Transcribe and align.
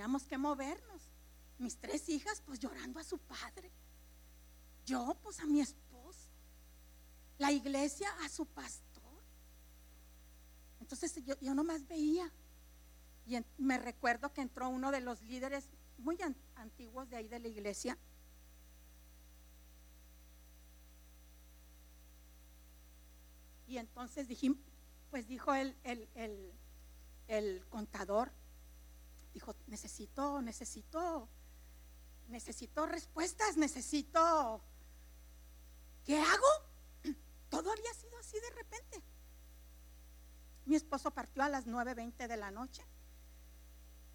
teníamos 0.00 0.26
que 0.26 0.38
movernos. 0.38 1.02
Mis 1.58 1.76
tres 1.76 2.08
hijas 2.08 2.40
pues 2.46 2.58
llorando 2.58 2.98
a 2.98 3.04
su 3.04 3.18
padre. 3.18 3.70
Yo 4.86 5.14
pues 5.22 5.38
a 5.40 5.44
mi 5.44 5.60
esposo. 5.60 6.30
La 7.36 7.52
iglesia 7.52 8.08
a 8.24 8.30
su 8.30 8.46
pastor. 8.46 9.22
Entonces 10.80 11.22
yo, 11.26 11.38
yo 11.42 11.52
nomás 11.54 11.86
veía. 11.86 12.32
Y 13.26 13.36
me 13.58 13.76
recuerdo 13.76 14.32
que 14.32 14.40
entró 14.40 14.70
uno 14.70 14.90
de 14.90 15.02
los 15.02 15.20
líderes 15.20 15.68
muy 15.98 16.18
antiguos 16.54 17.10
de 17.10 17.16
ahí 17.16 17.28
de 17.28 17.38
la 17.38 17.48
iglesia. 17.48 17.98
Y 23.66 23.76
entonces 23.76 24.28
dijimos, 24.28 24.60
pues 25.10 25.28
dijo 25.28 25.52
el, 25.52 25.76
el, 27.28 27.66
contador, 27.68 28.32
dijo, 29.32 29.54
necesito, 29.66 30.42
necesito, 30.42 31.28
necesito 32.28 32.86
respuestas, 32.86 33.56
necesito, 33.56 34.62
¿qué 36.04 36.18
hago? 36.18 36.46
Todo 37.50 37.72
había 37.72 37.94
sido 37.94 38.18
así 38.18 38.38
de 38.40 38.50
repente. 38.50 39.02
Mi 40.66 40.76
esposo 40.76 41.10
partió 41.10 41.42
a 41.42 41.48
las 41.48 41.66
9.20 41.66 42.28
de 42.28 42.36
la 42.36 42.50
noche. 42.50 42.84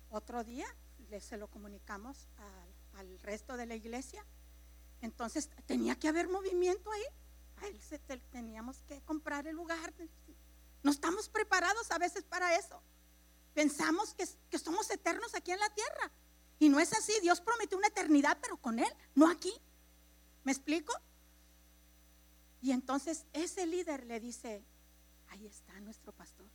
Otro 0.10 0.44
día 0.44 0.66
le, 1.10 1.20
se 1.20 1.38
lo 1.38 1.50
comunicamos 1.50 2.30
al, 2.94 3.20
resto 3.20 3.58
de 3.58 3.66
la 3.66 3.76
iglesia. 3.76 4.26
Entonces 5.02 5.50
tenía 5.66 6.00
que 6.00 6.08
haber 6.08 6.30
movimiento 6.30 6.92
ahí. 6.92 7.04
A 7.58 7.68
él 7.68 7.80
teníamos 8.32 8.82
que 8.84 9.02
comprar 9.02 9.48
el 9.48 9.56
lugar. 9.56 9.94
No 10.84 10.92
estamos 10.92 11.28
preparados 11.30 11.92
a 11.92 11.98
veces 11.98 12.24
para 12.24 12.56
eso. 12.56 12.82
Pensamos 13.56 14.14
que, 14.14 14.28
que 14.52 14.60
somos 14.60 14.92
eternos 14.92 15.34
aquí 15.34 15.52
en 15.52 15.60
la 15.60 15.70
tierra. 15.70 16.12
Y 16.60 16.70
no 16.70 16.80
es 16.80 16.94
así. 16.94 17.14
Dios 17.22 17.42
prometió 17.42 17.78
una 17.78 17.88
eternidad, 17.88 18.38
pero 18.42 18.58
con 18.58 18.78
Él, 18.78 18.94
no 19.16 19.28
aquí. 19.28 19.54
¿Me 20.44 20.52
explico? 20.52 20.94
Y 22.62 22.72
entonces 22.72 23.26
ese 23.34 23.66
líder 23.66 24.06
le 24.06 24.20
dice, 24.20 24.64
ahí 25.30 25.48
está 25.48 25.80
nuestro 25.80 26.12
pastor. 26.12 26.48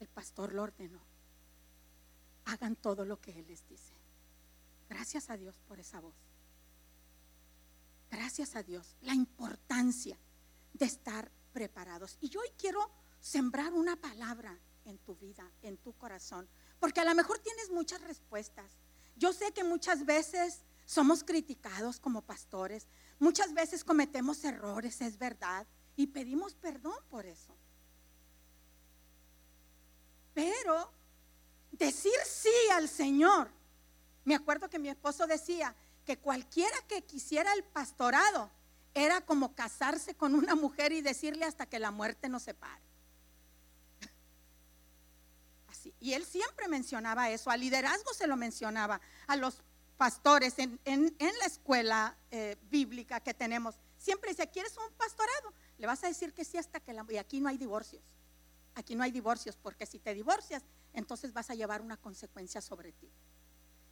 El 0.00 0.08
pastor 0.08 0.52
lo 0.52 0.62
ordenó. 0.62 1.00
Hagan 2.44 2.76
todo 2.76 3.04
lo 3.04 3.20
que 3.20 3.32
Él 3.32 3.46
les 3.48 3.66
dice. 3.66 3.94
Gracias 4.88 5.30
a 5.30 5.36
Dios 5.36 5.58
por 5.66 5.80
esa 5.80 5.98
voz. 6.00 6.14
Gracias 8.10 8.54
a 8.54 8.62
Dios. 8.62 8.94
La 9.00 9.14
importancia 9.14 10.18
de 10.74 10.84
estar 10.84 11.30
preparados. 11.52 12.18
Y 12.20 12.28
yo 12.28 12.40
hoy 12.40 12.50
quiero 12.58 12.90
sembrar 13.20 13.72
una 13.72 13.96
palabra 13.96 14.58
en 14.84 14.98
tu 14.98 15.14
vida, 15.16 15.50
en 15.62 15.76
tu 15.76 15.92
corazón, 15.92 16.48
porque 16.80 17.00
a 17.00 17.04
lo 17.04 17.14
mejor 17.14 17.38
tienes 17.38 17.70
muchas 17.70 18.00
respuestas. 18.02 18.72
Yo 19.16 19.32
sé 19.32 19.52
que 19.52 19.64
muchas 19.64 20.04
veces 20.04 20.62
somos 20.84 21.24
criticados 21.24 22.00
como 22.00 22.22
pastores, 22.22 22.86
muchas 23.18 23.54
veces 23.54 23.84
cometemos 23.84 24.44
errores, 24.44 25.00
es 25.00 25.18
verdad, 25.18 25.66
y 25.96 26.08
pedimos 26.08 26.54
perdón 26.54 26.98
por 27.08 27.26
eso. 27.26 27.56
Pero 30.34 30.90
decir 31.72 32.12
sí 32.26 32.50
al 32.72 32.88
Señor, 32.88 33.50
me 34.24 34.34
acuerdo 34.34 34.68
que 34.68 34.78
mi 34.78 34.88
esposo 34.88 35.26
decía 35.26 35.74
que 36.04 36.18
cualquiera 36.18 36.76
que 36.88 37.02
quisiera 37.02 37.52
el 37.54 37.64
pastorado, 37.64 38.50
era 38.94 39.20
como 39.22 39.54
casarse 39.54 40.14
con 40.14 40.34
una 40.34 40.54
mujer 40.54 40.92
y 40.92 41.02
decirle 41.02 41.44
hasta 41.44 41.66
que 41.66 41.80
la 41.80 41.90
muerte 41.90 42.28
nos 42.28 42.44
separe. 42.44 42.82
Y 46.00 46.12
él 46.12 46.24
siempre 46.24 46.68
mencionaba 46.68 47.30
eso, 47.30 47.50
al 47.50 47.60
liderazgo 47.60 48.12
se 48.14 48.26
lo 48.26 48.36
mencionaba, 48.36 49.00
a 49.26 49.36
los 49.36 49.62
pastores 49.96 50.54
en, 50.58 50.80
la 50.86 51.46
escuela 51.46 52.16
eh, 52.30 52.56
bíblica 52.70 53.20
que 53.20 53.34
tenemos. 53.34 53.76
Siempre 53.98 54.30
dice, 54.30 54.48
¿quieres 54.50 54.76
un 54.76 54.92
pastorado? 54.96 55.52
Le 55.78 55.86
vas 55.86 56.02
a 56.04 56.08
decir 56.08 56.32
que 56.32 56.44
sí 56.44 56.58
hasta 56.58 56.80
que 56.80 56.92
la... 56.92 57.06
Y 57.08 57.16
aquí 57.16 57.40
no 57.40 57.48
hay 57.48 57.58
divorcios. 57.58 58.02
Aquí 58.74 58.94
no 58.94 59.04
hay 59.04 59.12
divorcios, 59.12 59.56
porque 59.56 59.86
si 59.86 59.98
te 59.98 60.14
divorcias, 60.14 60.62
entonces 60.92 61.32
vas 61.32 61.50
a 61.50 61.54
llevar 61.54 61.80
una 61.80 61.96
consecuencia 61.96 62.60
sobre 62.60 62.92
ti. 62.92 63.10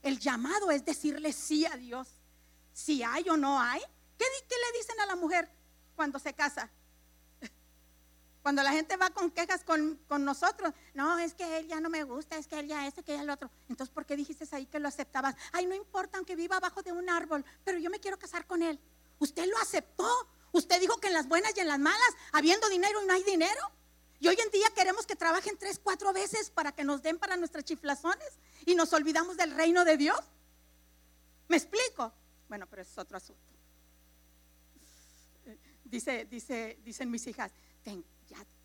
El 0.03 0.19
llamado 0.19 0.71
es 0.71 0.84
decirle 0.84 1.33
sí 1.33 1.65
a 1.67 1.77
Dios. 1.77 2.09
Si 2.72 3.03
hay 3.03 3.28
o 3.28 3.37
no 3.37 3.61
hay, 3.61 3.81
¿Qué, 4.49 4.56
le 4.56 4.78
dicen 4.78 5.00
a 5.00 5.06
la 5.06 5.17
mujer 5.17 5.49
cuando 5.97 6.19
se 6.19 6.33
casa? 6.34 6.71
Cuando 8.43 8.63
la 8.63 8.73
gente 8.73 8.97
va 8.97 9.11
con 9.11 9.31
quejas 9.31 9.63
con, 9.65 10.01
nosotros, 10.25 10.73
no, 10.95 11.19
es 11.19 11.35
que 11.35 11.59
él 11.59 11.69
ya 11.69 11.81
no 11.81 11.89
me 11.89 12.03
gusta, 12.03 12.37
es 12.37 12.47
que 12.47 12.59
él 12.59 12.67
ya 12.67 12.87
este, 12.87 13.03
que 13.03 13.15
ya 13.15 13.23
el 13.23 13.31
otro. 13.31 13.51
Entonces, 13.69 13.95
¿por 13.95 14.05
qué 14.05 14.17
dijiste 14.17 14.47
ahí 14.51 14.67
que 14.67 14.81
lo 14.81 14.89
aceptabas? 14.89 15.37
Ay, 15.53 15.67
no 15.67 15.75
importa 15.75 16.19
aunque 16.19 16.35
viva 16.35 16.57
abajo 16.57 16.83
de 16.83 16.93
un 16.93 17.09
árbol, 17.09 17.45
pero 17.65 17.79
yo 17.79 17.89
me 17.89 18.01
quiero 18.01 18.19
casar 18.19 18.47
con 18.47 18.63
él. 18.63 18.81
Usted 19.19 19.47
lo 19.47 19.57
aceptó. 19.59 20.09
Usted 20.51 20.81
dijo 20.81 20.99
que 20.99 21.07
en 21.07 21.15
las 21.15 21.29
buenas 21.29 21.57
y 21.57 21.61
en 21.61 21.69
las 21.69 21.79
malas, 21.79 22.17
habiendo 22.33 22.69
dinero 22.69 23.03
y 23.03 23.07
no 23.07 23.13
hay 23.15 23.23
dinero. 23.23 23.61
Y 24.19 24.29
hoy 24.29 24.37
en 24.45 24.51
día 24.51 24.69
queremos 24.75 25.07
que 25.07 25.17
trabajen 25.17 25.57
tres, 25.57 25.81
cuatro 25.83 26.13
veces 26.13 26.51
para 26.51 26.73
que 26.73 26.85
nos 26.85 27.03
den 27.03 27.19
para 27.19 27.37
nuestras 27.37 27.65
chiflazones 27.65 28.29
y 28.67 28.75
nos 28.75 28.93
olvidamos 28.93 29.37
del 29.37 29.53
reino 29.53 29.85
de 29.85 29.97
Dios. 29.97 30.21
¿Me 31.49 31.57
explico? 31.57 32.13
Bueno, 32.49 32.67
pero 32.69 32.83
es 32.83 32.99
otro 32.99 33.17
asunto 33.17 33.53
dice, 35.93 36.25
dice, 36.25 36.79
dicen 36.83 37.11
mis 37.11 37.27
hijas, 37.27 37.53
ya 37.85 37.93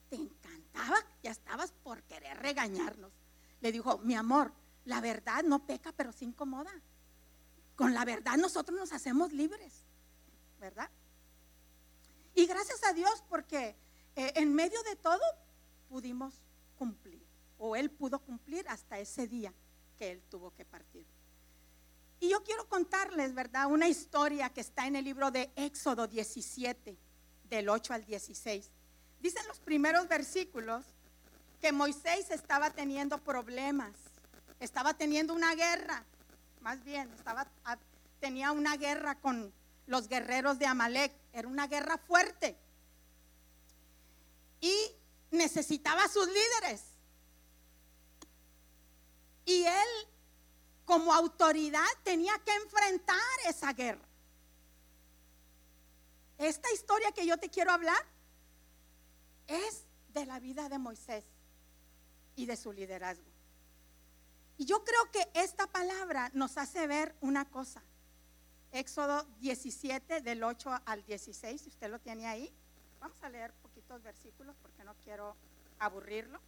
te 0.10 0.16
encantaba, 0.16 0.98
ya 1.24 1.32
estabas 1.32 1.72
por 1.84 2.04
querer 2.04 2.38
regañarnos. 2.38 3.12
Le 3.62 3.72
dijo, 3.72 3.98
mi 4.00 4.16
amor, 4.16 4.54
la 4.86 5.02
verdad 5.02 5.44
no 5.44 5.66
peca, 5.66 5.92
pero 5.92 6.12
se 6.12 6.26
incomoda. 6.26 6.72
Con 7.76 7.94
la 7.94 8.06
verdad 8.06 8.38
nosotros 8.38 8.78
nos 8.78 8.92
hacemos 8.92 9.34
libres, 9.34 9.86
¿verdad? 10.60 10.90
Y 12.34 12.46
gracias 12.46 12.84
a 12.84 12.94
Dios 12.94 13.24
porque 13.30 13.76
eh, 14.16 14.34
en 14.36 14.54
medio 14.54 14.82
de 14.84 14.96
todo 14.96 15.22
pudimos 15.90 16.42
cumplir, 16.78 17.26
o 17.58 17.76
Él 17.76 17.90
pudo 17.90 18.20
cumplir 18.20 18.68
hasta 18.70 19.00
ese 19.00 19.28
día 19.28 19.54
que 19.98 20.12
Él 20.12 20.24
tuvo 20.30 20.54
que 20.54 20.66
partir. 20.66 21.06
Y 22.20 22.30
yo 22.30 22.44
quiero 22.44 22.68
contarles, 22.68 23.34
¿verdad? 23.34 23.68
Una 23.68 23.88
historia 23.88 24.50
que 24.50 24.62
está 24.62 24.88
en 24.88 24.96
el 24.96 25.06
libro 25.06 25.30
de 25.30 25.52
Éxodo 25.56 26.08
17 26.08 26.98
del 27.44 27.70
8 27.70 27.94
al 27.94 28.06
16. 28.06 28.72
Dicen 29.20 29.48
los 29.48 29.60
primeros 29.60 30.08
versículos 30.08 30.86
que 31.62 31.72
Moisés 31.72 32.30
estaba 32.32 32.70
teniendo 32.70 33.18
problemas, 33.18 33.92
estaba 34.60 34.94
teniendo 34.94 35.34
una 35.34 35.56
guerra, 35.56 36.04
más 36.62 36.84
bien, 36.84 37.12
estaba, 37.14 37.48
tenía 38.20 38.52
una 38.52 38.78
guerra 38.78 39.16
con 39.16 39.54
los 39.88 40.08
guerreros 40.08 40.60
de 40.60 40.66
Amalek, 40.66 41.14
era 41.34 41.48
una 41.48 41.68
guerra 41.68 41.98
fuerte. 41.98 42.58
Y 44.60 44.92
necesitaba 45.32 46.04
a 46.04 46.10
sus 46.10 46.28
líderes. 46.28 46.84
Y 49.46 49.64
él, 49.64 49.88
como 50.86 51.14
autoridad, 51.14 51.88
tenía 52.04 52.38
que 52.40 52.54
enfrentar 52.54 53.18
esa 53.48 53.72
guerra. 53.74 54.06
Esta 56.38 56.72
historia 56.74 57.12
que 57.14 57.26
yo 57.26 57.38
te 57.38 57.50
quiero 57.50 57.72
hablar 57.72 58.04
es 59.48 59.86
de 60.14 60.26
la 60.26 60.40
vida 60.40 60.70
de 60.70 60.78
Moisés 60.78 61.26
y 62.36 62.46
de 62.46 62.56
su 62.56 62.72
liderazgo. 62.72 63.26
Y 64.58 64.66
yo 64.66 64.84
creo 64.84 65.12
que 65.12 65.30
esta 65.34 65.68
palabra 65.68 66.32
nos 66.34 66.58
hace 66.58 66.88
ver 66.88 67.16
una 67.22 67.46
cosa. 67.46 67.84
Éxodo 68.72 69.24
17 69.40 70.22
del 70.22 70.44
8 70.44 70.82
al 70.86 71.06
16, 71.06 71.62
si 71.62 71.70
usted 71.70 71.90
lo 71.90 72.00
tiene 72.00 72.28
ahí. 72.28 72.52
Vamos 73.00 73.22
a 73.22 73.30
leer 73.30 73.54
poquitos 73.62 74.02
versículos 74.02 74.56
porque 74.62 74.84
no 74.84 74.96
quiero 75.04 75.36
aburrirlo. 75.80 76.40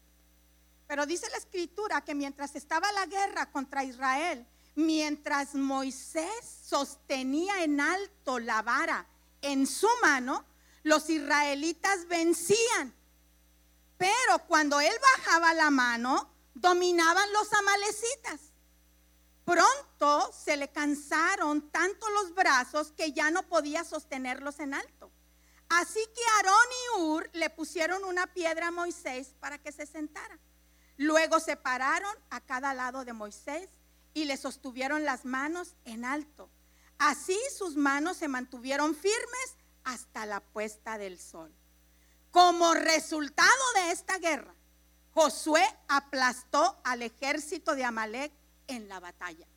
Pero 0.88 1.06
dice 1.06 1.30
la 1.30 1.38
escritura 1.38 2.02
que 2.02 2.16
mientras 2.16 2.56
estaba 2.56 2.92
la 2.92 3.06
guerra 3.06 3.52
contra 3.52 3.84
Israel, 3.84 4.46
mientras 4.76 5.54
Moisés 5.54 6.44
sostenía 6.64 7.64
en 7.64 7.80
alto 7.80 8.40
la 8.40 8.64
vara 8.64 9.06
en 9.42 9.68
su 9.68 9.88
mano, 10.02 10.44
los 10.84 11.10
israelitas 11.10 12.08
vencían. 12.08 12.94
Pero 13.98 14.40
cuando 14.48 14.80
él 14.80 14.94
bajaba 15.18 15.54
la 15.54 15.70
mano, 15.70 16.30
dominaban 16.54 17.32
los 17.34 17.52
amalecitas. 17.54 18.42
Pronto 19.44 20.32
se 20.32 20.58
le 20.58 20.70
cansaron 20.70 21.70
tanto 21.72 22.08
los 22.12 22.34
brazos 22.36 22.92
que 22.92 23.12
ya 23.12 23.32
no 23.32 23.44
podía 23.44 23.84
sostenerlos 23.84 24.60
en 24.60 24.74
alto. 24.74 25.12
Así 25.70 26.00
que 26.16 26.22
Aarón 26.36 26.68
y 26.72 27.02
Ur 27.02 27.30
le 27.34 27.50
pusieron 27.50 28.04
una 28.04 28.28
piedra 28.28 28.68
a 28.68 28.72
Moisés 28.72 29.36
para 29.40 29.58
que 29.58 29.72
se 29.72 29.86
sentara. 29.86 30.40
Luego 30.98 31.40
se 31.40 31.56
pararon 31.56 32.16
a 32.30 32.42
cada 32.42 32.74
lado 32.74 33.06
de 33.06 33.14
Moisés 33.14 33.70
y 34.14 34.26
le 34.26 34.38
sostuvieron 34.38 35.04
las 35.04 35.26
manos 35.26 35.76
en 35.86 36.06
alto. 36.06 36.50
Así 36.98 37.38
sus 37.58 37.76
manos 37.76 38.18
se 38.18 38.28
mantuvieron 38.28 38.96
firmes 38.96 39.56
hasta 39.90 40.26
la 40.26 40.40
puesta 40.40 40.98
del 40.98 41.20
sol. 41.20 41.52
Como 42.32 42.74
resultado 42.74 43.50
de 43.76 43.92
esta 43.92 44.20
guerra, 44.20 44.54
Josué 45.14 45.66
aplastó 45.88 46.80
al 46.84 47.02
ejército 47.02 47.76
de 47.76 47.84
Amalek 47.84 48.32
en 48.68 48.88
la 48.88 49.00
batalla. 49.00 49.48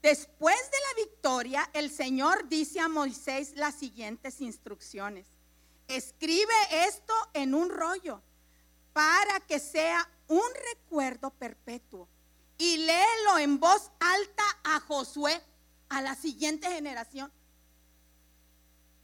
Después 0.00 0.56
de 0.56 0.78
la 0.78 1.04
victoria, 1.04 1.70
el 1.72 1.90
Señor 1.90 2.48
dice 2.48 2.78
a 2.78 2.88
Moisés 2.88 3.54
las 3.56 3.74
siguientes 3.74 4.40
instrucciones. 4.40 5.26
Escribe 5.88 6.54
esto 6.70 7.14
en 7.32 7.54
un 7.54 7.70
rollo 7.70 8.22
para 8.92 9.40
que 9.40 9.58
sea 9.58 10.08
un 10.28 10.48
recuerdo 10.72 11.30
perpetuo 11.30 12.08
y 12.58 12.76
léelo 12.78 13.38
en 13.38 13.58
voz 13.58 13.90
alta 13.98 14.44
a 14.62 14.80
Josué, 14.80 15.42
a 15.88 16.00
la 16.02 16.14
siguiente 16.14 16.70
generación. 16.70 17.32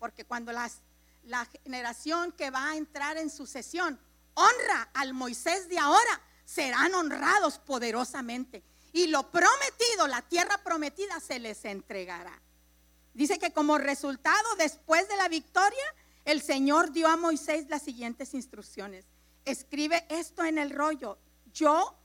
Porque 0.03 0.25
cuando 0.25 0.51
la 0.51 1.47
generación 1.63 2.33
que 2.33 2.51
va 2.51 2.71
a 2.71 2.77
entrar 2.77 3.19
en 3.19 3.31
sucesión 3.31 4.01
honra 4.35 4.91
al 4.95 5.15
Moisés 5.15 5.69
de 5.69 5.79
ahora, 5.79 6.21
serán 6.45 6.93
honrados 6.93 7.61
poderosamente. 7.61 8.65
Y 8.93 9.07
lo 9.07 9.31
prometido, 9.31 10.09
la 10.09 10.21
tierra 10.23 10.59
prometida, 10.65 11.21
se 11.21 11.39
les 11.39 11.65
entregará. 11.65 12.43
Dice 13.15 13.39
que 13.39 13.53
como 13.53 13.79
resultado, 13.79 14.57
después 14.59 15.09
de 15.09 15.17
la 15.17 15.29
victoria, 15.29 15.85
el 16.25 16.43
Señor 16.43 16.91
dio 16.91 17.07
a 17.07 17.17
Moisés 17.17 17.69
las 17.69 17.83
siguientes 17.83 18.35
instrucciones. 18.35 19.05
Escribe 19.45 20.05
esto 20.09 20.43
en 20.43 20.59
el 20.59 20.71
rollo. 20.71 21.17
Yo 21.55 21.97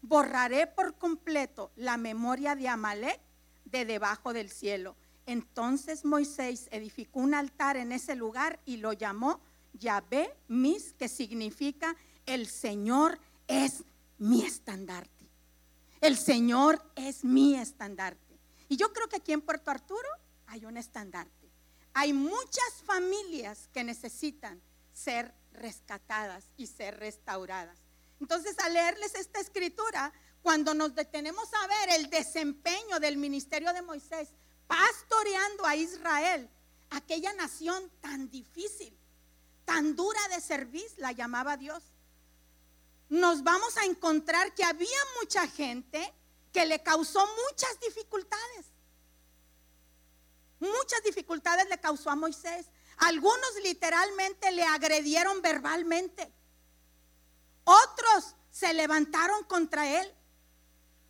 borraré 0.00 0.66
por 0.66 0.96
completo 0.96 1.72
la 1.76 1.98
memoria 1.98 2.56
de 2.56 2.68
Amalek 2.68 3.20
de 3.66 3.84
debajo 3.84 4.32
del 4.32 4.48
cielo. 4.48 4.96
Entonces 5.26 6.04
Moisés 6.04 6.68
edificó 6.70 7.20
un 7.20 7.34
altar 7.34 7.76
en 7.76 7.92
ese 7.92 8.14
lugar 8.16 8.60
y 8.64 8.78
lo 8.78 8.92
llamó 8.92 9.40
Yahvé 9.74 10.34
Mis, 10.48 10.92
que 10.94 11.08
significa 11.08 11.96
el 12.26 12.46
Señor 12.46 13.18
es 13.46 13.84
mi 14.18 14.44
estandarte. 14.44 15.28
El 16.00 16.16
Señor 16.16 16.82
es 16.96 17.24
mi 17.24 17.56
estandarte. 17.56 18.38
Y 18.68 18.76
yo 18.76 18.92
creo 18.92 19.08
que 19.08 19.16
aquí 19.16 19.32
en 19.32 19.40
Puerto 19.40 19.70
Arturo 19.70 20.08
hay 20.46 20.64
un 20.64 20.76
estandarte. 20.76 21.50
Hay 21.94 22.12
muchas 22.12 22.82
familias 22.84 23.68
que 23.72 23.84
necesitan 23.84 24.60
ser 24.92 25.34
rescatadas 25.52 26.50
y 26.56 26.66
ser 26.66 26.98
restauradas. 26.98 27.78
Entonces, 28.20 28.58
al 28.60 28.72
leerles 28.72 29.14
esta 29.14 29.40
escritura, 29.40 30.12
cuando 30.42 30.74
nos 30.74 30.94
detenemos 30.94 31.48
a 31.54 31.66
ver 31.66 32.00
el 32.00 32.10
desempeño 32.10 32.98
del 33.00 33.16
ministerio 33.16 33.72
de 33.72 33.82
Moisés, 33.82 34.28
pastoreando 34.66 35.66
a 35.66 35.76
Israel, 35.76 36.48
aquella 36.90 37.32
nación 37.34 37.90
tan 38.00 38.30
difícil, 38.30 38.96
tan 39.64 39.94
dura 39.96 40.20
de 40.28 40.40
servir, 40.40 40.86
la 40.98 41.12
llamaba 41.12 41.56
Dios, 41.56 41.82
nos 43.08 43.42
vamos 43.42 43.76
a 43.76 43.84
encontrar 43.84 44.54
que 44.54 44.64
había 44.64 44.98
mucha 45.20 45.46
gente 45.46 46.12
que 46.52 46.64
le 46.64 46.82
causó 46.82 47.26
muchas 47.48 47.78
dificultades. 47.80 48.66
Muchas 50.60 51.02
dificultades 51.02 51.68
le 51.68 51.78
causó 51.78 52.08
a 52.10 52.16
Moisés. 52.16 52.66
Algunos 52.98 53.50
literalmente 53.62 54.52
le 54.52 54.62
agredieron 54.62 55.42
verbalmente. 55.42 56.32
Otros 57.64 58.34
se 58.50 58.72
levantaron 58.72 59.44
contra 59.44 60.00
él. 60.00 60.14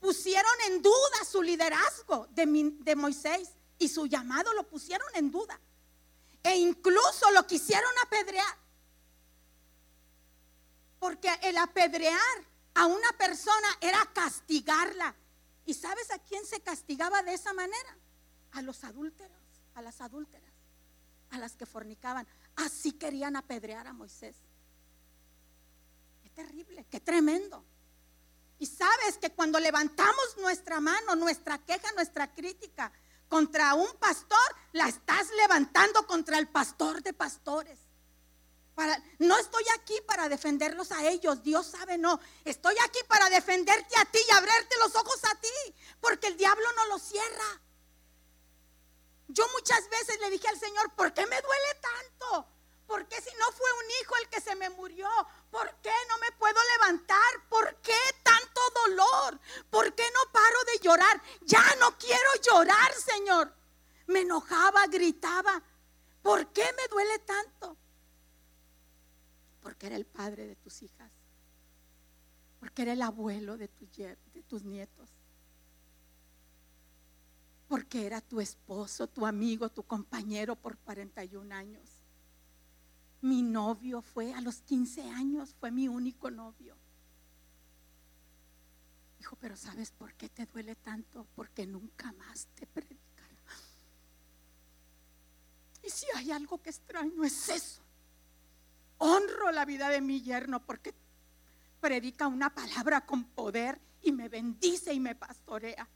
Pusieron 0.02 0.52
en 0.66 0.82
duda 0.82 1.25
su 1.26 1.43
liderazgo 1.43 2.26
de, 2.32 2.94
Moisés 2.94 3.49
y 3.78 3.88
su 3.88 4.06
llamado 4.06 4.52
lo 4.52 4.69
pusieron 4.69 5.08
en 5.14 5.31
duda. 5.31 5.58
E 6.43 6.58
incluso 6.58 7.31
lo 7.31 7.46
quisieron 7.46 7.90
apedrear. 8.04 8.58
Porque 10.99 11.31
el 11.43 11.56
apedrear 11.56 12.20
a 12.75 12.84
una 12.84 13.12
persona 13.16 13.78
era 13.81 14.04
castigarla. 14.12 15.14
¿Y 15.64 15.72
sabes 15.72 16.10
a 16.10 16.19
quién 16.19 16.44
se 16.44 16.60
castigaba 16.60 17.22
de 17.22 17.32
esa 17.32 17.55
manera? 17.55 17.96
A 18.50 18.60
los 18.60 18.84
adúlteros, 18.84 19.38
a 19.75 19.81
las 19.81 20.02
adúlteras, 20.02 20.52
a 21.31 21.38
las 21.38 21.56
que 21.56 21.64
fornicaban. 21.64 22.26
Así 22.56 22.93
querían 22.93 23.37
apedrear 23.37 23.87
a 23.87 23.94
Moisés 23.94 24.37
terrible, 26.32 26.87
qué 26.90 27.00
tremendo. 27.00 27.64
Y 28.62 28.66
sabes 28.66 29.18
que 29.18 29.32
cuando 29.32 29.58
levantamos 29.58 30.36
nuestra 30.36 30.78
mano, 30.78 31.16
nuestra 31.16 31.58
queja, 31.58 31.90
nuestra 31.96 32.32
crítica 32.32 32.92
contra 33.26 33.74
un 33.74 33.92
pastor, 33.94 34.38
la 34.70 34.86
estás 34.86 35.30
levantando 35.30 36.06
contra 36.06 36.38
el 36.38 36.46
pastor 36.46 37.02
de 37.02 37.12
pastores. 37.12 37.80
No 39.18 39.36
estoy 39.36 39.64
aquí 39.74 39.94
para 40.06 40.28
defenderlos 40.28 40.92
a 40.92 41.04
ellos, 41.08 41.42
Dios 41.42 41.66
sabe, 41.66 41.98
no. 41.98 42.20
Estoy 42.44 42.76
aquí 42.84 43.00
para 43.08 43.28
defenderte 43.30 43.96
a 43.96 44.04
ti 44.04 44.20
y 44.28 44.30
abrirte 44.30 44.76
los 44.78 44.94
ojos 44.94 45.18
a 45.24 45.40
ti, 45.40 45.74
porque 46.00 46.28
el 46.28 46.36
diablo 46.36 46.72
no 46.76 46.86
lo 46.86 47.00
cierra. 47.00 47.60
Yo 49.26 49.44
muchas 49.54 49.90
veces 49.90 50.20
le 50.20 50.30
dije 50.30 50.46
al 50.46 50.60
Señor, 50.60 50.94
¿por 50.94 51.12
qué 51.12 51.26
me 51.26 51.42
duele 51.42 51.74
tanto? 51.80 52.46
¿Por 52.86 53.08
qué 53.08 53.20
si 53.20 53.30
no 53.40 53.50
fue 53.50 53.72
un 53.72 53.90
hijo 54.02 54.16
el 54.22 54.28
que 54.28 54.40
se 54.40 54.54
me 54.54 54.70
murió? 54.70 55.08
¿Por 55.50 55.68
qué 55.82 55.94
no 56.08 56.18
me 56.18 56.30
puedo 56.32 56.60
levantar? 56.74 57.48
¿Por 57.48 57.74
qué 57.80 57.96
dolor? 58.22 58.41
¿Por 59.72 59.94
qué 59.94 60.02
no 60.02 60.30
paro 60.32 60.58
de 60.66 60.84
llorar? 60.84 61.22
Ya 61.46 61.64
no 61.80 61.96
quiero 61.96 62.28
llorar, 62.46 62.92
Señor. 62.92 63.54
Me 64.06 64.20
enojaba, 64.20 64.86
gritaba. 64.86 65.62
¿Por 66.20 66.52
qué 66.52 66.62
me 66.76 66.88
duele 66.88 67.19
tanto? 67.20 67.78
Porque 69.62 69.86
era 69.86 69.96
el 69.96 70.04
padre 70.04 70.46
de 70.46 70.56
tus 70.56 70.82
hijas. 70.82 71.10
Porque 72.60 72.82
era 72.82 72.92
el 72.92 73.00
abuelo 73.00 73.56
de, 73.56 73.70
de 74.34 74.42
tus 74.42 74.62
nietos. 74.62 75.08
Porque 77.66 78.04
era 78.04 78.20
tu 78.20 78.42
esposo, 78.42 79.06
tu 79.06 79.24
amigo, 79.24 79.70
tu 79.70 79.84
compañero 79.84 80.54
por 80.54 80.76
41 80.76 81.54
años. 81.54 81.88
Mi 83.22 83.40
novio 83.40 84.02
fue 84.02 84.34
a 84.34 84.42
los 84.42 84.60
15 84.60 85.08
años, 85.12 85.54
fue 85.58 85.70
mi 85.70 85.88
único 85.88 86.30
novio. 86.30 86.76
Dijo, 89.22 89.36
pero 89.36 89.56
¿sabes 89.56 89.92
por 89.92 90.14
qué 90.14 90.28
te 90.28 90.46
duele 90.46 90.74
tanto? 90.74 91.28
Porque 91.36 91.64
nunca 91.64 92.10
más 92.10 92.48
te 92.56 92.66
predicará. 92.66 93.36
Y 95.80 95.90
si 95.90 96.06
hay 96.16 96.32
algo 96.32 96.60
que 96.60 96.70
extraño 96.70 97.22
es 97.22 97.48
eso. 97.48 97.82
Honro 98.98 99.52
la 99.52 99.64
vida 99.64 99.90
de 99.90 100.00
mi 100.00 100.22
yerno 100.22 100.66
porque 100.66 100.92
predica 101.80 102.26
una 102.26 102.52
palabra 102.52 103.06
con 103.06 103.22
poder 103.22 103.80
y 104.02 104.10
me 104.10 104.29
bendice 104.29 104.93
y 104.93 104.98
me 104.98 105.14
pastorea. 105.14 105.88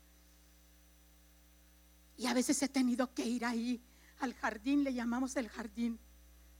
Y 2.18 2.26
a 2.26 2.32
veces 2.32 2.62
he 2.62 2.68
tenido 2.68 3.12
que 3.12 3.24
ir 3.24 3.44
ahí 3.44 3.82
al 4.20 4.34
jardín, 4.34 4.84
le 4.84 4.94
llamamos 4.94 5.34
el 5.34 5.48
jardín, 5.48 5.98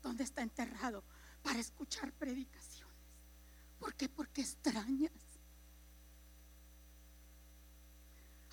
donde 0.02 0.25
está 0.25 0.42
enterrado 0.42 1.04
para 1.44 1.61
escuchar 1.61 2.12
predicaciones. 2.14 2.96
¿Por 3.78 3.94
qué? 3.94 4.08
Porque 4.08 4.40
extrañas. 4.40 5.25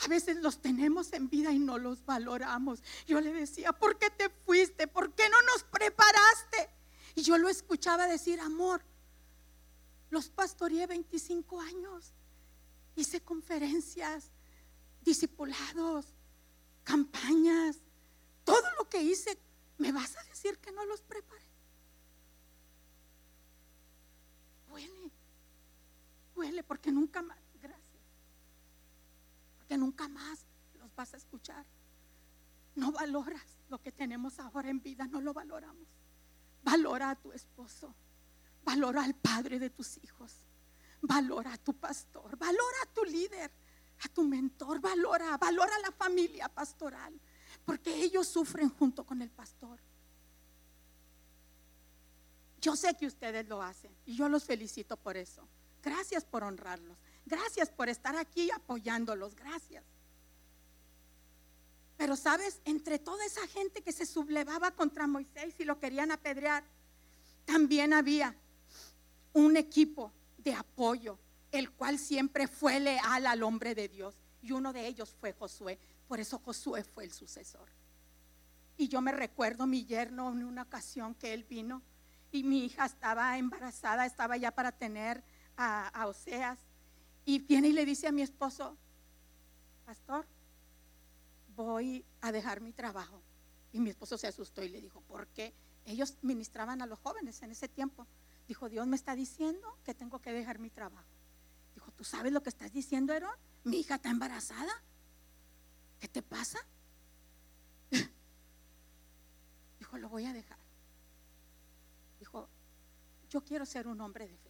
A 0.03 0.07
veces 0.07 0.37
los 0.37 0.61
tenemos 0.61 1.13
en 1.13 1.29
vida 1.29 1.51
y 1.51 1.59
no 1.59 1.77
los 1.77 2.05
valoramos. 2.05 2.81
Yo 3.07 3.21
le 3.21 3.33
decía, 3.33 3.71
¿por 3.71 3.97
qué 3.97 4.09
te 4.09 4.29
fuiste? 4.29 4.87
¿Por 4.87 5.13
qué 5.13 5.29
no 5.29 5.41
nos 5.43 5.63
preparaste? 5.63 6.69
Y 7.15 7.21
yo 7.21 7.37
lo 7.37 7.47
escuchaba 7.49 8.07
decir, 8.07 8.39
amor, 8.39 8.83
los 10.09 10.29
pastoreé 10.29 10.87
25 10.87 11.61
años. 11.61 12.13
Hice 12.95 13.21
conferencias, 13.21 14.31
discipulados, 15.01 16.07
campañas, 16.83 17.77
todo 18.43 18.63
lo 18.77 18.89
que 18.89 19.01
hice 19.01 19.37
¿Me 19.77 19.91
vas 19.91 20.15
a 20.15 20.23
decir 20.23 20.57
que 20.59 20.71
no 20.71 20.85
los 20.85 21.01
preparé? 21.01 21.43
Huele, 24.69 25.11
huele 26.35 26.63
porque 26.63 26.91
nunca 26.91 27.21
más, 27.21 27.37
nunca 29.77 30.07
más 30.07 30.45
los 30.75 30.93
vas 30.95 31.13
a 31.13 31.17
escuchar. 31.17 31.65
No 32.75 32.91
valoras 32.91 33.57
lo 33.69 33.81
que 33.81 33.91
tenemos 33.91 34.39
ahora 34.39 34.69
en 34.69 34.81
vida, 34.81 35.07
no 35.07 35.21
lo 35.21 35.33
valoramos. 35.33 35.87
Valora 36.63 37.11
a 37.11 37.15
tu 37.15 37.31
esposo, 37.31 37.93
valora 38.63 39.03
al 39.03 39.15
padre 39.15 39.59
de 39.59 39.69
tus 39.69 39.97
hijos, 40.03 40.37
valora 41.01 41.53
a 41.53 41.57
tu 41.57 41.73
pastor, 41.73 42.37
valora 42.37 42.77
a 42.83 42.93
tu 42.93 43.03
líder, 43.03 43.51
a 44.05 44.07
tu 44.07 44.23
mentor, 44.23 44.79
valora, 44.79 45.37
valora 45.37 45.75
a 45.75 45.79
la 45.79 45.91
familia 45.91 46.47
pastoral 46.47 47.19
porque 47.65 48.03
ellos 48.03 48.27
sufren 48.27 48.69
junto 48.69 49.05
con 49.05 49.21
el 49.21 49.29
pastor. 49.29 49.79
Yo 52.61 52.75
sé 52.75 52.95
que 52.95 53.07
ustedes 53.07 53.47
lo 53.47 53.61
hacen 53.61 53.91
y 54.05 54.15
yo 54.15 54.29
los 54.29 54.45
felicito 54.45 54.97
por 54.97 55.17
eso. 55.17 55.47
Gracias 55.81 56.23
por 56.23 56.43
honrarlos. 56.43 56.97
Gracias 57.25 57.69
por 57.69 57.89
estar 57.89 58.15
aquí 58.15 58.51
apoyándolos. 58.51 59.35
Gracias. 59.35 59.83
Pero 61.97 62.15
sabes, 62.15 62.61
entre 62.65 62.99
toda 62.99 63.25
esa 63.25 63.47
gente 63.47 63.81
que 63.81 63.91
se 63.91 64.05
sublevaba 64.05 64.71
contra 64.71 65.07
Moisés 65.07 65.55
y 65.59 65.63
lo 65.63 65.79
querían 65.79 66.11
apedrear, 66.11 66.63
también 67.45 67.93
había 67.93 68.35
un 69.33 69.57
equipo 69.57 70.11
de 70.37 70.53
apoyo, 70.53 71.19
el 71.51 71.71
cual 71.71 71.99
siempre 71.99 72.47
fue 72.47 72.79
leal 72.79 73.25
al 73.25 73.43
hombre 73.43 73.75
de 73.75 73.87
Dios. 73.87 74.15
Y 74.41 74.51
uno 74.51 74.73
de 74.73 74.87
ellos 74.87 75.15
fue 75.19 75.33
Josué. 75.33 75.79
Por 76.07 76.19
eso 76.19 76.39
Josué 76.39 76.83
fue 76.83 77.05
el 77.05 77.13
sucesor. 77.13 77.69
Y 78.75 78.87
yo 78.87 79.01
me 79.01 79.11
recuerdo 79.11 79.65
mi 79.67 79.85
yerno 79.85 80.31
en 80.31 80.43
una 80.43 80.63
ocasión 80.63 81.15
que 81.15 81.33
él 81.33 81.43
vino 81.43 81.81
y 82.31 82.43
mi 82.43 82.65
hija 82.65 82.85
estaba 82.85 83.37
embarazada, 83.37 84.05
estaba 84.05 84.35
ya 84.35 84.51
para 84.51 84.71
tener 84.71 85.23
a, 85.55 85.87
a 85.89 86.07
Oseas. 86.07 86.59
Y 87.25 87.39
viene 87.39 87.69
y 87.69 87.73
le 87.73 87.85
dice 87.85 88.07
a 88.07 88.11
mi 88.11 88.21
esposo, 88.21 88.77
pastor, 89.85 90.25
voy 91.55 92.05
a 92.21 92.31
dejar 92.31 92.61
mi 92.61 92.73
trabajo. 92.73 93.21
Y 93.71 93.79
mi 93.79 93.89
esposo 93.89 94.17
se 94.17 94.27
asustó 94.27 94.63
y 94.63 94.69
le 94.69 94.81
dijo, 94.81 95.01
¿por 95.01 95.27
qué? 95.27 95.53
Ellos 95.85 96.17
ministraban 96.21 96.81
a 96.81 96.85
los 96.85 96.99
jóvenes 96.99 97.41
en 97.41 97.51
ese 97.51 97.67
tiempo. 97.67 98.07
Dijo, 98.47 98.69
Dios 98.69 98.85
me 98.87 98.95
está 98.95 99.15
diciendo 99.15 99.77
que 99.83 99.93
tengo 99.93 100.19
que 100.19 100.31
dejar 100.31 100.59
mi 100.59 100.69
trabajo. 100.69 101.07
Dijo, 101.73 101.91
¿tú 101.91 102.03
sabes 102.03 102.31
lo 102.31 102.43
que 102.43 102.49
estás 102.49 102.71
diciendo, 102.71 103.13
Aaron? 103.13 103.35
Mi 103.63 103.77
hija 103.77 103.95
está 103.95 104.09
embarazada. 104.09 104.71
¿Qué 105.99 106.07
te 106.07 106.21
pasa? 106.21 106.59
Dijo, 109.79 109.97
lo 109.97 110.09
voy 110.09 110.25
a 110.25 110.33
dejar. 110.33 110.59
Dijo, 112.19 112.49
yo 113.29 113.43
quiero 113.43 113.65
ser 113.65 113.87
un 113.87 114.01
hombre 114.01 114.27
de. 114.27 114.42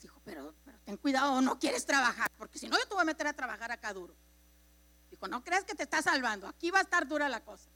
Y 0.00 0.04
dijo, 0.04 0.20
pero, 0.24 0.54
pero 0.64 0.78
ten 0.80 0.96
cuidado, 0.96 1.40
no 1.42 1.58
quieres 1.58 1.84
trabajar, 1.84 2.30
porque 2.38 2.58
si 2.58 2.68
no 2.68 2.78
yo 2.78 2.84
te 2.86 2.94
voy 2.94 3.02
a 3.02 3.04
meter 3.04 3.26
a 3.26 3.34
trabajar 3.34 3.70
acá 3.70 3.92
duro. 3.92 4.14
Dijo, 5.10 5.28
no 5.28 5.44
crees 5.44 5.64
que 5.64 5.74
te 5.74 5.82
está 5.82 6.00
salvando, 6.00 6.48
aquí 6.48 6.70
va 6.70 6.78
a 6.78 6.82
estar 6.82 7.06
dura 7.06 7.28
la 7.28 7.44
cosa. 7.44 7.68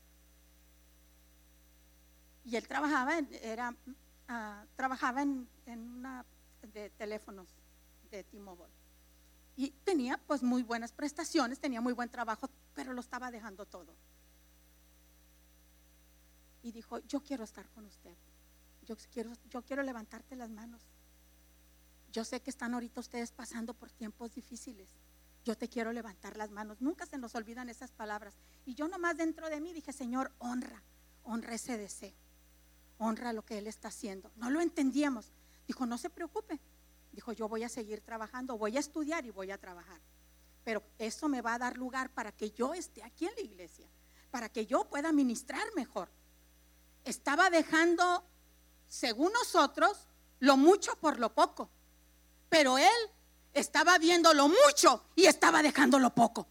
Y 2.47 2.57
él 2.57 2.67
trabajaba, 2.67 3.19
en, 3.19 3.29
era, 3.43 3.71
uh, 3.71 4.67
trabajaba 4.77 5.23
en, 5.23 5.49
en, 5.67 5.81
una 5.81 6.25
de 6.73 6.91
teléfonos 6.91 7.49
de 8.11 8.25
T-Mobile. 8.25 8.73
Y 9.57 9.71
tenía 9.85 10.19
pues 10.19 10.43
muy 10.43 10.63
buenas 10.63 10.93
prestaciones, 10.93 11.61
tenía 11.61 11.81
muy 11.81 11.93
buen 11.93 12.09
trabajo, 12.09 12.49
pero 12.75 12.95
lo 12.95 13.01
estaba 13.01 13.31
dejando 13.31 13.67
todo. 13.67 13.95
Y 16.63 16.73
dijo, 16.73 16.99
yo 17.01 17.21
quiero 17.21 17.45
estar 17.45 17.69
con 17.71 17.85
usted. 17.85 18.17
Yo 18.87 18.97
quiero, 19.13 19.33
yo 19.51 19.61
quiero 19.63 19.83
levantarte 19.83 20.37
las 20.37 20.49
manos. 20.49 20.81
Yo 22.15 22.25
sé 22.25 22.41
que 22.41 22.51
están 22.51 22.75
ahorita 22.75 23.01
ustedes 23.01 23.33
pasando 23.33 23.75
por 23.75 23.91
tiempos 23.91 24.33
difíciles. 24.33 24.89
Yo 25.45 25.59
te 25.59 25.69
quiero 25.69 25.93
levantar 25.93 26.37
las 26.37 26.49
manos. 26.49 26.81
Nunca 26.81 27.07
se 27.07 27.19
nos 27.19 27.35
olvidan 27.35 27.69
esas 27.69 27.91
palabras. 27.91 28.35
Y 28.65 28.75
yo 28.75 28.87
nomás 28.87 29.17
dentro 29.17 29.51
de 29.51 29.61
mí 29.61 29.73
dije, 29.73 29.93
Señor, 29.93 30.31
honra, 30.39 30.81
honra 31.25 31.55
ese 31.55 31.77
deseo. 31.77 32.15
Honra 32.99 33.33
lo 33.33 33.45
que 33.45 33.59
Él 33.59 33.67
está 33.67 33.89
haciendo. 33.89 34.31
No 34.37 34.49
lo 34.49 34.61
entendíamos. 34.61 35.33
Dijo, 35.67 35.87
no 35.87 35.99
se 35.99 36.09
preocupe. 36.09 36.61
Dijo, 37.11 37.33
yo 37.33 37.49
voy 37.49 37.65
a 37.65 37.69
seguir 37.69 38.01
trabajando, 38.01 38.57
voy 38.57 38.77
a 38.77 38.81
estudiar 38.81 39.27
y 39.27 39.33
voy 39.33 39.51
a 39.51 39.59
trabajar. 39.59 40.01
Pero 40.63 40.85
eso 40.99 41.29
me 41.29 41.43
va 41.43 41.55
a 41.55 41.59
dar 41.59 41.77
lugar 41.77 42.11
para 42.11 42.31
que 42.31 42.53
yo 42.53 42.75
esté 42.75 43.03
aquí 43.03 43.27
en 43.27 43.35
la 43.35 43.43
iglesia, 43.43 43.89
para 44.31 44.49
que 44.49 44.67
yo 44.67 44.85
pueda 44.85 45.11
ministrar 45.11 45.67
mejor. 45.75 46.09
Estaba 47.03 47.51
dejando, 47.51 48.25
según 48.87 49.33
nosotros, 49.33 50.07
lo 50.39 50.57
mucho 50.57 50.95
por 51.01 51.19
lo 51.19 51.35
poco. 51.35 51.71
Pero 52.55 52.79
él 52.79 53.11
estaba 53.53 53.99
viendo 53.99 54.33
lo 54.33 54.47
mucho 54.47 55.07
y 55.17 55.27
estaba 55.27 55.61
dejando 55.61 55.99
lo 55.99 56.15
poco. 56.15 56.47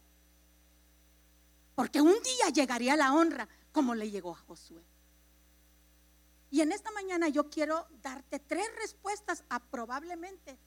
Porque 1.74 2.02
un 2.02 2.12
día 2.22 2.50
llegaría 2.52 2.94
la 2.94 3.14
honra 3.14 3.48
como 3.72 3.94
le 3.94 4.10
llegó 4.10 4.32
a 4.32 4.38
Josué. 4.40 4.84
Y 6.50 6.60
en 6.60 6.72
esta 6.72 6.90
mañana 6.90 7.28
yo 7.28 7.48
quiero 7.48 7.86
darte 8.02 8.38
tres 8.38 8.66
respuestas 8.82 9.44
a 9.48 9.60
probablemente 9.60 10.58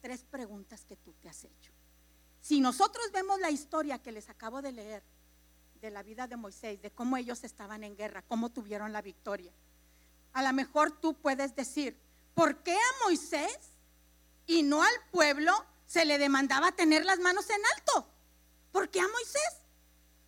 tres 0.00 0.24
preguntas 0.24 0.86
que 0.86 0.96
tú 0.96 1.12
te 1.20 1.28
has 1.28 1.44
hecho. 1.44 1.70
Si 2.40 2.58
nosotros 2.58 3.12
vemos 3.12 3.38
la 3.40 3.50
historia 3.50 3.98
que 3.98 4.10
les 4.10 4.30
acabo 4.30 4.62
de 4.62 4.72
leer 4.72 5.02
de 5.82 5.90
la 5.90 6.02
vida 6.02 6.26
de 6.26 6.38
Moisés, 6.38 6.80
de 6.80 6.92
cómo 6.92 7.18
ellos 7.18 7.44
estaban 7.44 7.84
en 7.84 7.94
guerra, 7.94 8.22
cómo 8.22 8.48
tuvieron 8.48 8.94
la 8.94 9.02
victoria, 9.02 9.52
a 10.32 10.42
lo 10.42 10.52
mejor 10.54 10.98
tú 10.98 11.12
puedes 11.12 11.54
decir, 11.54 11.94
¿por 12.34 12.62
qué 12.62 12.72
a 12.72 13.04
Moisés 13.04 13.77
y 14.48 14.64
no 14.64 14.82
al 14.82 14.94
pueblo 15.12 15.52
se 15.86 16.04
le 16.04 16.18
demandaba 16.18 16.72
tener 16.72 17.04
las 17.04 17.20
manos 17.20 17.48
en 17.50 17.60
alto? 17.76 18.08
¿Por 18.72 18.88
qué 18.88 18.98
a 18.98 19.06
Moisés? 19.06 19.62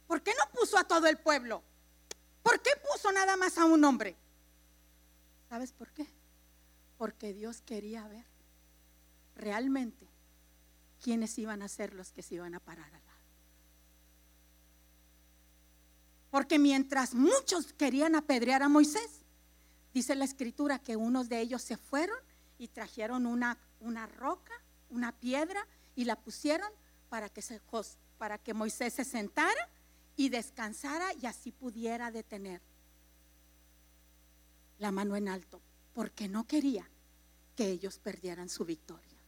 ¿Por 0.07 0.23
qué 0.23 0.33
no 0.39 0.49
puso 0.53 0.79
a 0.79 0.85
todo 0.85 1.09
el 1.09 1.19
pueblo? 1.19 1.65
¿Por 2.45 2.61
qué 2.61 2.71
puso 2.93 3.11
nada 3.11 3.37
más 3.37 3.59
a 3.59 3.65
un 3.65 3.83
hombre? 3.83 4.17
¿Sabes 5.49 5.73
por 5.73 5.91
qué? 5.93 6.07
Porque 6.99 7.33
Dios 7.33 7.63
quería 7.63 8.07
ver 8.07 8.27
realmente 9.35 10.07
quiénes 11.03 11.39
iban 11.39 11.63
a 11.63 11.69
ser 11.69 11.95
los 11.95 12.13
que 12.13 12.23
se 12.23 12.35
iban 12.37 12.55
a 12.55 12.61
parar 12.61 12.87
al 12.87 12.93
lado. 12.93 13.21
Porque 16.31 16.59
mientras 16.59 17.15
muchos 17.15 17.73
querían 17.73 18.15
apedrear 18.15 18.63
a 18.63 18.69
Moisés, 18.69 19.25
dice 19.95 20.15
la 20.15 20.25
escritura 20.25 20.79
que 20.79 20.97
unos 20.97 21.29
de 21.29 21.41
ellos 21.41 21.63
se 21.63 21.77
fueron 21.77 22.19
y 22.59 22.69
trajeron 22.69 23.27
una, 23.27 23.59
una 23.81 24.07
roca, 24.07 24.53
una 24.89 25.13
piedra 25.13 25.67
y 25.97 26.05
la 26.05 26.17
pusieron 26.17 26.71
para 27.09 27.29
que, 27.29 27.43
se, 27.43 27.61
para 28.19 28.39
que 28.39 28.55
Moisés 28.55 28.95
se 28.95 29.05
sentara 29.05 29.69
y 30.17 30.29
descansara 30.29 31.13
y 31.15 31.27
así 31.27 31.53
pudiera 31.53 32.11
detener 32.11 32.61
la 34.79 34.91
mano 34.91 35.17
en 35.17 35.29
alto, 35.29 35.61
porque 35.93 36.29
no 36.29 36.47
quería 36.47 36.89
que 37.57 37.71
ellos 37.71 37.99
perdieran 37.99 38.49
su 38.49 38.65
victoria. 38.65 39.19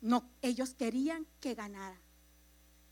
No, 0.00 0.28
ellos 0.42 0.74
querían 0.74 1.26
que 1.40 1.54
ganara. 1.54 2.00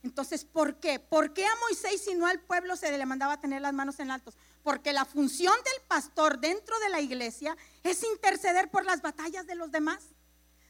Entonces, 0.05 0.45
¿por 0.45 0.79
qué? 0.81 1.01
¿Por 1.01 1.33
qué 1.33 1.47
a 1.47 1.57
Moisés 1.63 2.07
y 2.09 2.15
no 2.15 2.27
al 2.27 2.39
pueblo 2.39 2.77
se 2.77 2.97
le 2.97 3.07
mandaba 3.07 3.41
tener 3.41 3.63
las 3.63 3.73
manos 3.73 3.99
en 3.99 4.11
altos? 4.11 4.37
Porque 4.63 4.93
la 4.93 5.07
función 5.07 5.55
del 5.65 5.89
pastor 5.89 6.39
dentro 6.39 6.79
de 6.81 6.91
la 6.91 7.01
iglesia 7.01 7.57
es 7.83 8.05
interceder 8.05 8.71
por 8.71 8.85
las 8.85 9.01
batallas 9.01 9.47
de 9.47 9.55
los 9.55 9.73
demás, 9.73 10.11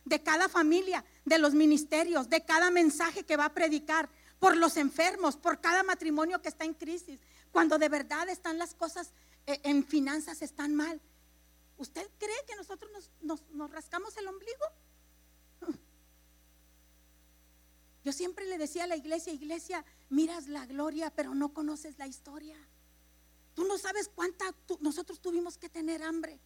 de 0.05 0.23
cada 0.23 0.49
familia, 0.49 1.05
de 1.25 1.39
los 1.39 1.53
ministerios, 1.53 2.31
de 2.31 2.45
cada 2.45 2.71
mensaje 2.71 3.25
que 3.25 3.37
va 3.37 3.47
a 3.47 3.55
predicar, 3.55 4.09
por 4.39 4.57
los 4.57 4.77
enfermos, 4.77 5.37
por 5.37 5.61
cada 5.61 5.83
matrimonio 5.83 6.41
que 6.41 6.49
está 6.49 6.65
en 6.65 6.75
crisis, 6.75 7.19
cuando 7.51 7.79
de 7.79 7.89
verdad 7.89 8.29
están 8.29 8.59
las 8.59 8.75
cosas 8.75 9.13
eh, 9.47 9.61
en 9.65 9.85
finanzas 9.85 10.43
están 10.43 10.75
mal. 10.75 11.01
¿Usted 11.77 12.09
cree 12.19 12.45
que 12.47 12.55
nosotros 12.55 13.11
nos, 13.21 13.71
rascamos 13.71 14.17
el 14.17 14.29
ombligo? 14.29 14.65
Yo 18.05 18.13
siempre 18.13 18.45
le 18.47 18.59
decía 18.59 18.85
a 18.85 18.87
la 18.87 18.97
iglesia, 18.97 19.33
iglesia, 19.33 19.85
miras 20.11 20.47
la 20.49 20.67
gloria, 20.67 21.11
pero 21.11 21.35
no 21.35 21.55
conoces 21.55 21.99
la 21.99 22.07
historia. 22.07 22.57
Tú 23.55 23.65
no 23.65 23.79
sabes 23.79 24.11
cuánta 24.15 24.45
nosotros 24.81 25.21
tuvimos 25.21 25.57
que 25.57 25.69
tener 25.69 26.03
hambre. 26.03 26.39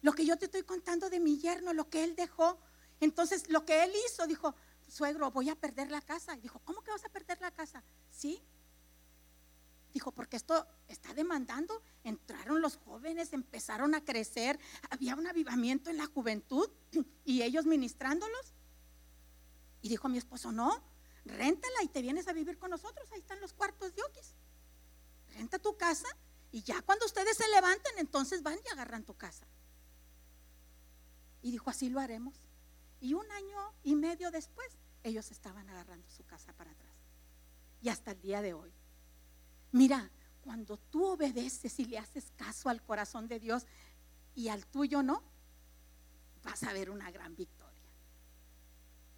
Lo 0.00 0.12
que 0.12 0.24
yo 0.24 0.36
te 0.36 0.46
estoy 0.46 0.62
contando 0.62 1.10
de 1.10 1.20
mi 1.20 1.38
yerno, 1.38 1.72
lo 1.72 1.90
que 1.90 2.04
él 2.04 2.16
dejó. 2.16 2.58
Entonces, 3.00 3.48
lo 3.50 3.64
que 3.64 3.84
él 3.84 3.92
hizo, 4.06 4.26
dijo, 4.26 4.54
suegro, 4.88 5.30
voy 5.30 5.50
a 5.50 5.56
perder 5.56 5.90
la 5.90 6.00
casa. 6.00 6.36
Y 6.36 6.40
dijo, 6.40 6.60
¿cómo 6.64 6.82
que 6.82 6.90
vas 6.90 7.04
a 7.04 7.10
perder 7.10 7.40
la 7.40 7.50
casa? 7.50 7.82
Sí, 8.10 8.42
Dijo, 9.94 10.10
porque 10.10 10.36
esto 10.36 10.66
está 10.88 11.14
demandando. 11.14 11.80
Entraron 12.02 12.60
los 12.60 12.76
jóvenes, 12.78 13.32
empezaron 13.32 13.94
a 13.94 14.04
crecer, 14.04 14.58
había 14.90 15.14
un 15.14 15.28
avivamiento 15.28 15.88
en 15.88 15.98
la 15.98 16.06
juventud 16.06 16.68
y 17.24 17.42
ellos 17.42 17.64
ministrándolos. 17.64 18.52
Y 19.84 19.90
dijo 19.90 20.08
mi 20.08 20.16
esposo, 20.16 20.50
no, 20.50 20.82
réntala 21.26 21.82
y 21.82 21.88
te 21.88 22.00
vienes 22.00 22.26
a 22.26 22.32
vivir 22.32 22.56
con 22.56 22.70
nosotros. 22.70 23.06
Ahí 23.12 23.20
están 23.20 23.38
los 23.42 23.52
cuartos 23.52 23.94
de 23.94 24.02
Oquis. 24.02 24.32
Renta 25.34 25.58
tu 25.58 25.76
casa 25.76 26.08
y 26.50 26.62
ya 26.62 26.80
cuando 26.80 27.04
ustedes 27.04 27.36
se 27.36 27.46
levanten, 27.48 27.98
entonces 27.98 28.42
van 28.42 28.58
y 28.64 28.68
agarran 28.72 29.04
tu 29.04 29.12
casa. 29.12 29.46
Y 31.42 31.50
dijo, 31.50 31.68
así 31.68 31.90
lo 31.90 32.00
haremos. 32.00 32.34
Y 32.98 33.12
un 33.12 33.30
año 33.30 33.74
y 33.82 33.94
medio 33.94 34.30
después, 34.30 34.66
ellos 35.02 35.30
estaban 35.30 35.68
agarrando 35.68 36.08
su 36.08 36.24
casa 36.24 36.54
para 36.54 36.70
atrás. 36.70 36.96
Y 37.82 37.90
hasta 37.90 38.12
el 38.12 38.22
día 38.22 38.40
de 38.40 38.54
hoy. 38.54 38.72
Mira, 39.70 40.10
cuando 40.40 40.78
tú 40.78 41.04
obedeces 41.04 41.78
y 41.78 41.84
le 41.84 41.98
haces 41.98 42.32
caso 42.38 42.70
al 42.70 42.82
corazón 42.82 43.28
de 43.28 43.38
Dios 43.38 43.66
y 44.34 44.48
al 44.48 44.64
tuyo 44.64 45.02
no, 45.02 45.22
vas 46.42 46.62
a 46.62 46.72
ver 46.72 46.88
una 46.88 47.10
gran 47.10 47.36
victoria. 47.36 47.63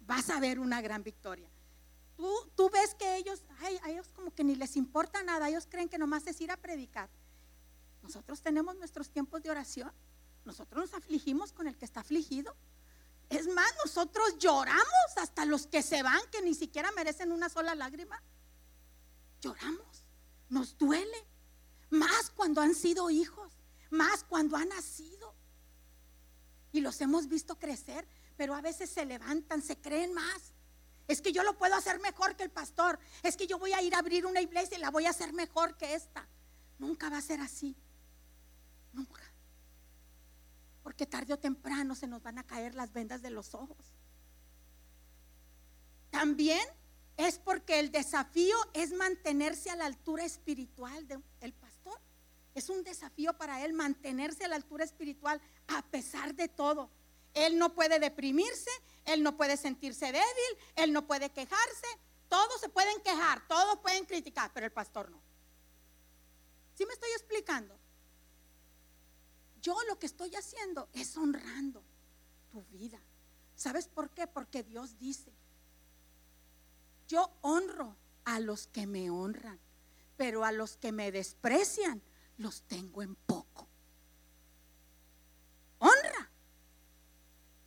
Vas 0.07 0.29
a 0.29 0.39
ver 0.39 0.59
una 0.59 0.81
gran 0.81 1.03
victoria. 1.03 1.49
Tú, 2.15 2.27
tú 2.55 2.69
ves 2.69 2.95
que 2.95 3.17
ellos, 3.17 3.43
ay, 3.59 3.77
a 3.83 3.91
ellos 3.91 4.09
como 4.15 4.33
que 4.33 4.43
ni 4.43 4.55
les 4.55 4.75
importa 4.75 5.21
nada, 5.21 5.49
ellos 5.49 5.67
creen 5.69 5.89
que 5.89 5.99
nomás 5.99 6.25
es 6.25 6.41
ir 6.41 6.49
a 6.49 6.57
predicar. 6.57 7.09
Nosotros 8.01 8.41
tenemos 8.41 8.75
nuestros 8.77 9.09
tiempos 9.09 9.43
de 9.43 9.51
oración. 9.51 9.91
Nosotros 10.45 10.89
nos 10.89 10.93
afligimos 10.93 11.51
con 11.51 11.67
el 11.67 11.77
que 11.77 11.83
está 11.83 11.99
afligido. 11.99 12.55
Es 13.29 13.47
más, 13.47 13.69
nosotros 13.83 14.37
lloramos 14.37 15.17
hasta 15.17 15.43
los 15.43 15.67
que 15.67 15.83
se 15.83 16.01
van, 16.01 16.21
que 16.31 16.41
ni 16.41 16.55
siquiera 16.55 16.89
merecen 16.93 17.33
una 17.33 17.49
sola 17.49 17.75
lágrima. 17.75 18.23
Lloramos. 19.41 20.05
Nos 20.47 20.77
duele. 20.77 21.27
Más 21.89 22.29
cuando 22.29 22.61
han 22.61 22.73
sido 22.73 23.09
hijos. 23.09 23.51
Más 23.89 24.23
cuando 24.23 24.55
han 24.55 24.69
nacido. 24.69 25.35
Y 26.71 26.79
los 26.79 27.01
hemos 27.01 27.27
visto 27.27 27.59
crecer, 27.59 28.07
pero 28.37 28.53
a 28.53 28.61
veces 28.61 28.89
se 28.89 29.05
levantan, 29.05 29.61
se 29.61 29.77
creen 29.77 30.13
más. 30.13 30.53
Es 31.07 31.21
que 31.21 31.31
yo 31.31 31.43
lo 31.43 31.57
puedo 31.57 31.73
hacer 31.75 31.99
mejor 31.99 32.35
que 32.35 32.43
el 32.43 32.51
pastor. 32.51 32.99
Es 33.23 33.35
que 33.35 33.47
yo 33.47 33.57
voy 33.57 33.73
a 33.73 33.81
ir 33.81 33.95
a 33.95 33.99
abrir 33.99 34.25
una 34.25 34.41
iglesia 34.41 34.77
y 34.77 34.81
la 34.81 34.91
voy 34.91 35.05
a 35.05 35.09
hacer 35.09 35.33
mejor 35.33 35.75
que 35.77 35.95
esta. 35.95 36.27
Nunca 36.77 37.09
va 37.09 37.17
a 37.17 37.21
ser 37.21 37.39
así. 37.39 37.75
Nunca. 38.93 39.23
Porque 40.83 41.05
tarde 41.05 41.33
o 41.33 41.39
temprano 41.39 41.95
se 41.95 42.07
nos 42.07 42.21
van 42.21 42.37
a 42.37 42.45
caer 42.45 42.75
las 42.75 42.93
vendas 42.93 43.21
de 43.21 43.31
los 43.31 43.55
ojos. 43.55 43.93
También 46.11 46.65
es 47.15 47.39
porque 47.39 47.79
el 47.79 47.91
desafío 47.91 48.55
es 48.73 48.93
mantenerse 48.93 49.69
a 49.69 49.75
la 49.75 49.85
altura 49.85 50.23
espiritual 50.23 51.07
del 51.07 51.53
pastor. 51.53 51.99
Es 52.53 52.69
un 52.69 52.83
desafío 52.83 53.37
para 53.37 53.63
él 53.65 53.73
mantenerse 53.73 54.45
a 54.45 54.47
la 54.47 54.55
altura 54.55 54.83
espiritual 54.83 55.41
a 55.67 55.81
pesar 55.83 56.35
de 56.35 56.47
todo. 56.47 56.89
Él 57.45 57.57
no 57.57 57.73
puede 57.73 57.99
deprimirse, 57.99 58.71
él 59.05 59.23
no 59.23 59.37
puede 59.37 59.57
sentirse 59.57 60.05
débil, 60.07 60.57
él 60.75 60.91
no 60.91 61.05
puede 61.05 61.29
quejarse. 61.31 61.87
Todos 62.29 62.59
se 62.59 62.69
pueden 62.69 62.99
quejar, 63.01 63.47
todos 63.47 63.79
pueden 63.79 64.05
criticar, 64.05 64.51
pero 64.53 64.65
el 64.65 64.71
pastor 64.71 65.09
no. 65.09 65.21
¿Sí 66.75 66.85
me 66.85 66.93
estoy 66.93 67.09
explicando? 67.11 67.77
Yo 69.61 69.75
lo 69.87 69.97
que 69.97 70.05
estoy 70.05 70.35
haciendo 70.35 70.89
es 70.93 71.15
honrando 71.17 71.83
tu 72.51 72.63
vida. 72.65 73.01
¿Sabes 73.55 73.87
por 73.87 74.11
qué? 74.11 74.27
Porque 74.27 74.63
Dios 74.63 74.97
dice, 74.99 75.33
yo 77.07 77.31
honro 77.41 77.95
a 78.25 78.39
los 78.39 78.67
que 78.67 78.85
me 78.85 79.09
honran, 79.09 79.59
pero 80.15 80.43
a 80.43 80.51
los 80.51 80.77
que 80.77 80.91
me 80.91 81.11
desprecian 81.11 82.01
los 82.37 82.61
tengo 82.63 83.01
en 83.01 83.15
poco. 83.15 83.67
Honra. 85.79 86.31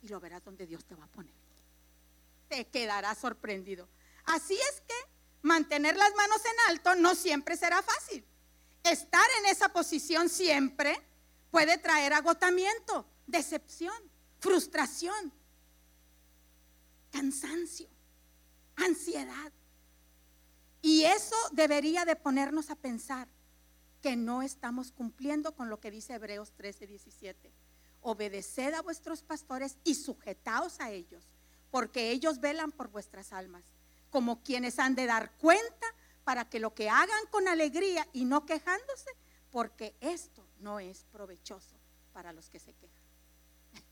lo 0.11 0.19
verás 0.19 0.43
donde 0.43 0.67
Dios 0.67 0.85
te 0.85 0.93
va 0.93 1.05
a 1.05 1.07
poner. 1.07 1.33
Te 2.47 2.67
quedarás 2.67 3.17
sorprendido. 3.17 3.87
Así 4.25 4.53
es 4.53 4.81
que 4.81 4.93
mantener 5.41 5.97
las 5.97 6.13
manos 6.13 6.41
en 6.45 6.71
alto 6.71 6.95
no 6.95 7.15
siempre 7.15 7.57
será 7.57 7.81
fácil. 7.81 8.23
Estar 8.83 9.25
en 9.39 9.47
esa 9.47 9.69
posición 9.69 10.29
siempre 10.29 11.01
puede 11.49 11.79
traer 11.79 12.13
agotamiento, 12.13 13.07
decepción, 13.25 13.95
frustración, 14.39 15.33
cansancio 17.11 17.87
ansiedad. 18.75 19.51
Y 20.81 21.03
eso 21.03 21.35
debería 21.51 22.05
de 22.05 22.15
ponernos 22.15 22.69
a 22.69 22.75
pensar 22.75 23.27
que 24.01 24.15
no 24.15 24.41
estamos 24.41 24.91
cumpliendo 24.91 25.53
con 25.53 25.69
lo 25.69 25.79
que 25.79 25.91
dice 25.91 26.13
Hebreos 26.13 26.51
13, 26.53 26.87
17. 26.87 27.51
Obedeced 28.01 28.73
a 28.73 28.81
vuestros 28.81 29.21
pastores 29.21 29.77
y 29.83 29.95
sujetaos 29.95 30.79
a 30.79 30.91
ellos, 30.91 31.27
porque 31.69 32.11
ellos 32.11 32.39
velan 32.39 32.71
por 32.71 32.89
vuestras 32.89 33.31
almas, 33.31 33.63
como 34.09 34.43
quienes 34.43 34.79
han 34.79 34.95
de 34.95 35.05
dar 35.05 35.31
cuenta 35.37 35.87
para 36.23 36.49
que 36.49 36.59
lo 36.59 36.73
que 36.73 36.89
hagan 36.89 37.25
con 37.29 37.47
alegría 37.47 38.07
y 38.13 38.25
no 38.25 38.45
quejándose, 38.45 39.09
porque 39.51 39.95
esto 39.99 40.45
no 40.59 40.79
es 40.79 41.05
provechoso 41.11 41.75
para 42.13 42.33
los 42.33 42.49
que 42.49 42.59
se 42.59 42.73
quejan. 42.73 43.03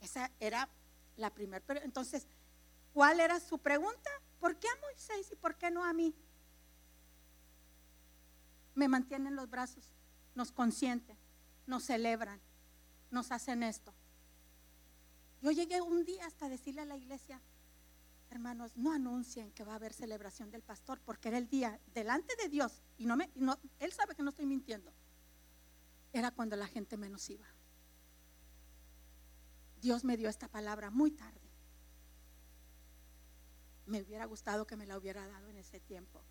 Esa 0.00 0.30
era 0.40 0.68
la 1.16 1.30
primera. 1.30 1.64
Pero 1.66 1.80
entonces, 1.82 2.26
¿cuál 2.92 3.20
era 3.20 3.40
su 3.40 3.58
pregunta? 3.58 4.10
¿Por 4.40 4.56
qué 4.56 4.68
a 4.68 4.80
Moisés 4.80 5.32
y 5.32 5.36
por 5.36 5.56
qué 5.56 5.70
no 5.70 5.84
a 5.84 5.92
mí? 5.92 6.14
Me 8.74 8.88
mantienen 8.88 9.34
los 9.34 9.50
brazos, 9.50 9.90
nos 10.34 10.52
consienten, 10.52 11.18
nos 11.68 11.84
celebran, 11.84 12.40
nos 13.10 13.30
hacen 13.30 13.62
esto. 13.62 13.94
Yo 15.40 15.52
llegué 15.52 15.80
un 15.80 16.04
día 16.04 16.26
hasta 16.26 16.48
decirle 16.48 16.80
a 16.80 16.86
la 16.86 16.96
iglesia, 16.96 17.40
hermanos, 18.30 18.76
no 18.76 18.92
anuncien 18.92 19.52
que 19.52 19.64
va 19.64 19.72
a 19.72 19.76
haber 19.76 19.92
celebración 19.92 20.50
del 20.50 20.62
pastor, 20.62 20.98
porque 21.04 21.28
era 21.28 21.38
el 21.38 21.48
día 21.48 21.78
delante 21.94 22.34
de 22.36 22.48
Dios, 22.48 22.82
y 22.96 23.04
no 23.04 23.16
me, 23.16 23.30
no, 23.34 23.58
él 23.78 23.92
sabe 23.92 24.14
que 24.14 24.22
no 24.22 24.30
estoy 24.30 24.46
mintiendo, 24.46 24.92
era 26.12 26.30
cuando 26.30 26.56
la 26.56 26.66
gente 26.66 26.96
menos 26.96 27.28
iba. 27.30 27.46
Dios 29.80 30.04
me 30.04 30.16
dio 30.16 30.28
esta 30.28 30.48
palabra 30.48 30.90
muy 30.90 31.10
tarde. 31.10 31.52
Me 33.86 34.02
hubiera 34.02 34.24
gustado 34.24 34.66
que 34.66 34.76
me 34.76 34.86
la 34.86 34.98
hubiera 34.98 35.26
dado 35.26 35.48
en 35.48 35.58
ese 35.58 35.80
tiempo. 35.80 36.22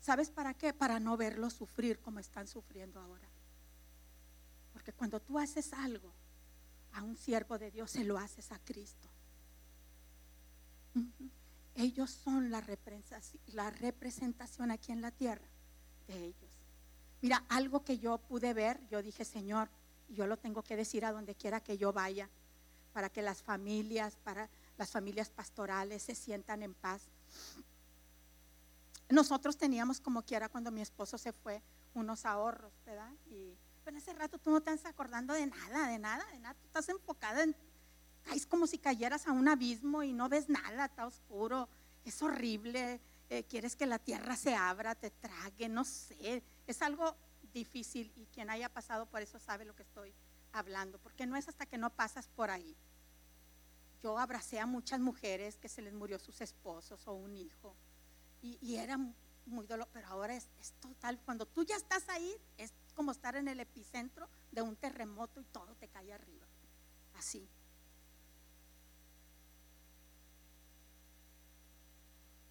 ¿Sabes 0.00 0.30
para 0.30 0.54
qué? 0.54 0.72
Para 0.72 0.98
no 0.98 1.16
verlos 1.16 1.52
sufrir 1.52 2.00
como 2.00 2.18
están 2.18 2.48
sufriendo 2.48 3.00
ahora. 3.00 3.28
Porque 4.78 4.92
cuando 4.92 5.18
tú 5.18 5.40
haces 5.40 5.72
algo 5.72 6.14
a 6.92 7.02
un 7.02 7.16
siervo 7.16 7.58
de 7.58 7.72
Dios, 7.72 7.90
se 7.90 8.04
lo 8.04 8.16
haces 8.16 8.52
a 8.52 8.60
Cristo. 8.60 9.08
Ellos 11.74 12.12
son 12.12 12.52
la 12.52 12.60
representación 13.70 14.70
aquí 14.70 14.92
en 14.92 15.00
la 15.02 15.10
tierra 15.10 15.48
de 16.06 16.26
ellos. 16.26 16.50
Mira, 17.20 17.44
algo 17.48 17.82
que 17.82 17.98
yo 17.98 18.18
pude 18.18 18.54
ver, 18.54 18.80
yo 18.86 19.02
dije, 19.02 19.24
Señor, 19.24 19.68
yo 20.10 20.28
lo 20.28 20.36
tengo 20.36 20.62
que 20.62 20.76
decir 20.76 21.04
a 21.04 21.10
donde 21.10 21.34
quiera 21.34 21.60
que 21.60 21.76
yo 21.76 21.92
vaya 21.92 22.30
para 22.92 23.08
que 23.08 23.20
las 23.20 23.42
familias, 23.42 24.14
para 24.22 24.48
las 24.76 24.92
familias 24.92 25.28
pastorales 25.28 26.04
se 26.04 26.14
sientan 26.14 26.62
en 26.62 26.74
paz. 26.74 27.02
Nosotros 29.08 29.56
teníamos 29.56 29.98
como 30.00 30.22
quiera 30.22 30.48
cuando 30.48 30.70
mi 30.70 30.82
esposo 30.82 31.18
se 31.18 31.32
fue 31.32 31.64
unos 31.94 32.24
ahorros, 32.24 32.72
¿verdad? 32.86 33.12
Y 33.26 33.58
en 33.88 33.96
ese 33.96 34.12
rato 34.12 34.38
tú 34.38 34.50
no 34.50 34.60
te 34.60 34.72
estás 34.72 34.90
acordando 34.92 35.34
de 35.34 35.46
nada, 35.46 35.88
de 35.88 35.98
nada, 35.98 36.24
de 36.32 36.38
nada. 36.38 36.54
Tú 36.54 36.66
estás 36.66 36.88
enfocada 36.88 37.42
en, 37.42 37.56
es 38.34 38.46
como 38.46 38.66
si 38.66 38.78
cayeras 38.78 39.26
a 39.26 39.32
un 39.32 39.48
abismo 39.48 40.02
y 40.02 40.12
no 40.12 40.28
ves 40.28 40.48
nada, 40.48 40.86
está 40.86 41.06
oscuro, 41.06 41.68
es 42.04 42.22
horrible. 42.22 43.00
Eh, 43.30 43.44
quieres 43.44 43.76
que 43.76 43.86
la 43.86 43.98
tierra 43.98 44.36
se 44.36 44.54
abra, 44.54 44.94
te 44.94 45.10
trague, 45.10 45.68
no 45.68 45.84
sé. 45.84 46.42
Es 46.66 46.82
algo 46.82 47.16
difícil 47.52 48.12
y 48.16 48.26
quien 48.26 48.50
haya 48.50 48.68
pasado 48.68 49.06
por 49.06 49.22
eso 49.22 49.38
sabe 49.38 49.64
lo 49.64 49.74
que 49.74 49.82
estoy 49.82 50.14
hablando, 50.52 50.98
porque 50.98 51.26
no 51.26 51.36
es 51.36 51.48
hasta 51.48 51.66
que 51.66 51.78
no 51.78 51.90
pasas 51.90 52.28
por 52.28 52.50
ahí 52.50 52.76
yo 54.02 54.18
abracé 54.18 54.60
a 54.60 54.66
muchas 54.66 55.00
mujeres 55.00 55.56
que 55.56 55.68
se 55.68 55.82
les 55.82 55.92
murió 55.92 56.18
sus 56.18 56.40
esposos 56.40 57.06
o 57.06 57.14
un 57.14 57.36
hijo. 57.36 57.74
Y, 58.40 58.76
era 58.76 58.96
muy 59.46 59.66
doloroso, 59.66 59.90
pero 59.92 60.06
ahora 60.08 60.34
es, 60.36 60.46
total. 60.80 61.18
Cuando 61.24 61.46
tú 61.46 61.64
ya 61.64 61.76
estás 61.76 62.08
ahí, 62.08 62.36
es 62.56 62.72
como 62.98 63.12
estar 63.12 63.36
en 63.36 63.46
el 63.46 63.60
epicentro 63.60 64.28
de 64.50 64.60
un 64.60 64.74
terremoto 64.74 65.40
y 65.40 65.44
todo 65.44 65.72
te 65.76 65.86
cae 65.86 66.12
arriba. 66.12 66.44
Así. 67.14 67.48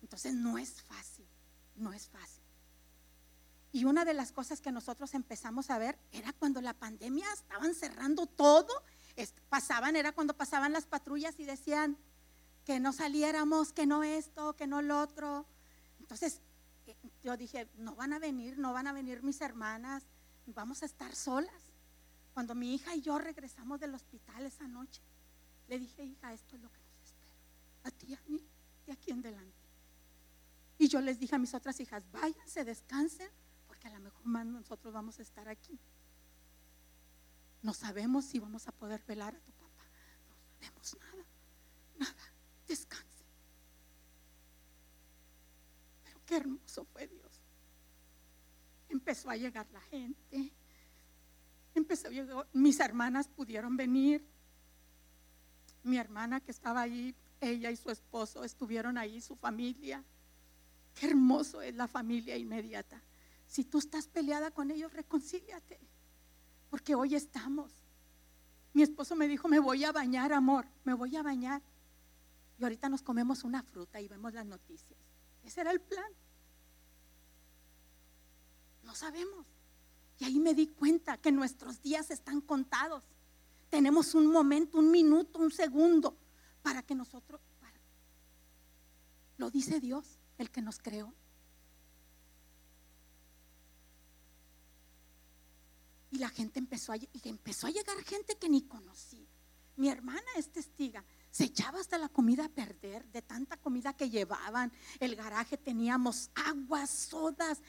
Entonces 0.01 0.33
no 0.33 0.57
es 0.57 0.81
fácil, 0.83 1.27
no 1.75 1.91
es 1.91 2.07
fácil. 2.07 2.43
Y 3.73 3.83
una 3.83 4.05
de 4.05 4.13
las 4.13 4.31
cosas 4.31 4.61
que 4.61 4.71
nosotros 4.71 5.13
empezamos 5.15 5.69
a 5.69 5.77
ver 5.79 5.99
era 6.13 6.31
cuando 6.31 6.61
la 6.61 6.73
pandemia 6.73 7.27
estaban 7.33 7.75
cerrando 7.75 8.25
todo 8.25 8.71
pasaban, 9.49 9.97
era 9.97 10.13
cuando 10.13 10.33
pasaban 10.37 10.71
las 10.71 10.85
patrullas 10.85 11.37
y 11.41 11.43
decían 11.43 11.97
que 12.63 12.79
no 12.79 12.93
saliéramos, 12.93 13.73
que 13.73 13.85
no 13.85 14.01
esto, 14.03 14.55
que 14.55 14.65
no 14.65 14.81
lo 14.81 15.01
otro. 15.01 15.45
Entonces 15.99 16.39
eh, 16.85 16.95
yo 17.21 17.35
dije, 17.35 17.67
no 17.75 17.95
van 17.95 18.13
a 18.13 18.19
venir, 18.19 18.57
no 18.57 18.71
van 18.71 18.87
a 18.87 18.93
venir 18.93 19.23
mis 19.23 19.41
hermanas, 19.41 20.03
vamos 20.53 20.83
a 20.83 20.85
estar 20.85 21.15
solas. 21.15 21.73
Cuando 22.33 22.55
mi 22.55 22.75
hija 22.75 22.95
y 22.95 23.01
yo 23.01 23.17
regresamos 23.17 23.79
del 23.79 23.95
hospital 23.95 24.45
esa 24.45 24.67
noche, 24.67 25.01
le 25.67 25.79
dije, 25.79 26.03
hija, 26.03 26.33
esto 26.33 26.55
es 26.55 26.61
lo 26.61 26.71
que 26.71 26.79
nos 26.79 27.03
espera, 27.03 27.31
a 27.83 27.91
ti 27.91 28.05
y 28.09 28.13
a 28.13 28.21
mí, 28.27 28.47
de 28.85 28.93
aquí 28.93 29.11
en 29.11 29.19
adelante. 29.19 29.67
Y 30.77 30.87
yo 30.87 31.01
les 31.01 31.19
dije 31.19 31.35
a 31.35 31.39
mis 31.39 31.53
otras 31.53 31.79
hijas, 31.79 32.03
váyanse, 32.11 32.63
descansen, 32.63 33.29
porque 33.67 33.87
a 33.87 33.91
lo 33.91 33.99
mejor 33.99 34.25
más 34.25 34.45
nosotros 34.45 34.93
vamos 34.93 35.19
a 35.19 35.23
estar 35.23 35.49
aquí. 35.49 35.79
No 37.63 37.73
sabemos 37.73 38.25
si 38.25 38.39
vamos 38.39 38.67
a 38.67 38.71
poder 38.71 39.03
velar 39.07 39.35
a 39.35 39.39
tu 39.39 39.51
papá. 39.53 39.83
No 40.29 40.59
sabemos 40.59 40.97
nada. 40.99 41.25
Nada. 41.97 42.33
Descanse. 42.67 43.25
Pero 46.03 46.21
qué 46.25 46.37
hermoso 46.37 46.85
fue 46.85 47.07
Dios. 47.07 47.26
Empezó 49.07 49.29
a 49.29 49.37
llegar 49.37 49.65
la 49.71 49.79
gente. 49.79 50.51
Empezó 51.73 52.09
a 52.09 52.11
llegar, 52.11 52.45
mis 52.51 52.77
hermanas 52.81 53.29
pudieron 53.29 53.77
venir. 53.77 54.21
Mi 55.81 55.97
hermana 55.97 56.41
que 56.41 56.51
estaba 56.51 56.81
ahí, 56.81 57.15
ella 57.39 57.71
y 57.71 57.77
su 57.77 57.89
esposo 57.89 58.43
estuvieron 58.43 58.97
ahí, 58.97 59.21
su 59.21 59.37
familia. 59.37 60.03
Qué 60.93 61.07
hermoso 61.07 61.61
es 61.61 61.73
la 61.73 61.87
familia 61.87 62.35
inmediata. 62.35 63.01
Si 63.47 63.63
tú 63.63 63.77
estás 63.77 64.07
peleada 64.09 64.51
con 64.51 64.71
ellos, 64.71 64.91
reconcíliate 64.91 65.79
porque 66.69 66.93
hoy 66.93 67.15
estamos. 67.15 67.71
Mi 68.73 68.83
esposo 68.83 69.15
me 69.15 69.29
dijo, 69.29 69.47
me 69.47 69.59
voy 69.59 69.85
a 69.85 69.93
bañar, 69.93 70.33
amor, 70.33 70.65
me 70.83 70.93
voy 70.93 71.15
a 71.15 71.23
bañar. 71.23 71.61
Y 72.59 72.63
ahorita 72.63 72.89
nos 72.89 73.03
comemos 73.03 73.45
una 73.45 73.63
fruta 73.63 74.01
y 74.01 74.09
vemos 74.09 74.33
las 74.33 74.45
noticias. 74.45 74.99
Ese 75.45 75.61
era 75.61 75.71
el 75.71 75.79
plan. 75.79 76.11
No 78.87 78.95
sabemos. 78.95 79.45
Y 80.17 80.23
ahí 80.23 80.39
me 80.39 80.55
di 80.55 80.67
cuenta 80.67 81.17
que 81.17 81.31
nuestros 81.31 81.81
días 81.81 82.09
están 82.09 82.39
contados. 82.41 83.03
tenemos 83.69 84.15
un 84.15 84.27
momento, 84.27 84.79
un 84.79 84.89
minuto, 84.89 85.39
un 85.39 85.51
segundo 85.51 86.17
para 86.61 86.81
que 86.83 86.95
nosotros, 86.95 87.41
lo 89.35 89.51
dice 89.51 89.81
Dios, 89.81 90.19
el 90.37 90.49
que 90.49 90.61
nos 90.61 90.79
creó. 90.79 91.13
Y 96.09 96.19
la 96.19 96.29
gente 96.29 96.57
empezó 96.57 96.93
a, 96.93 96.95
y 96.95 97.09
empezó 97.25 97.67
a 97.67 97.71
llegar 97.71 98.01
gente 98.05 98.37
que 98.37 98.47
ni 98.47 98.61
conocía. 98.61 99.27
Mi 99.75 99.89
hermana 99.89 100.27
es 100.37 100.49
testiga. 100.49 101.03
Se 101.37 101.43
echaba 101.43 101.79
hasta 101.79 101.99
la 101.99 102.09
comida 102.09 102.45
a 102.45 102.49
perder 102.49 103.05
de 103.11 103.21
tanta 103.21 103.57
comida 103.57 103.93
que 103.93 104.09
llevaban. 104.09 104.71
El 104.99 105.15
garaje 105.15 105.55
teníamos 105.55 106.31
aguas, 106.33 106.89
sodas, 106.89 107.61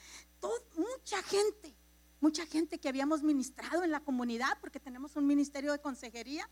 mucha 0.75 1.23
gente, 1.25 1.77
mucha 2.19 2.47
gente 2.47 2.79
que 2.81 2.89
habíamos 2.89 3.23
ministrado 3.23 3.85
en 3.85 3.91
la 3.91 4.01
comunidad 4.01 4.57
porque 4.63 4.81
tenemos 4.81 5.17
un 5.17 5.27
ministerio 5.27 5.71
de 5.71 5.81
consejería. 5.81 6.49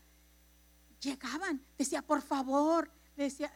Llegaban, 1.01 1.65
decía, 1.75 2.03
por 2.03 2.21
favor, 2.21 2.91
decía, 3.15 3.51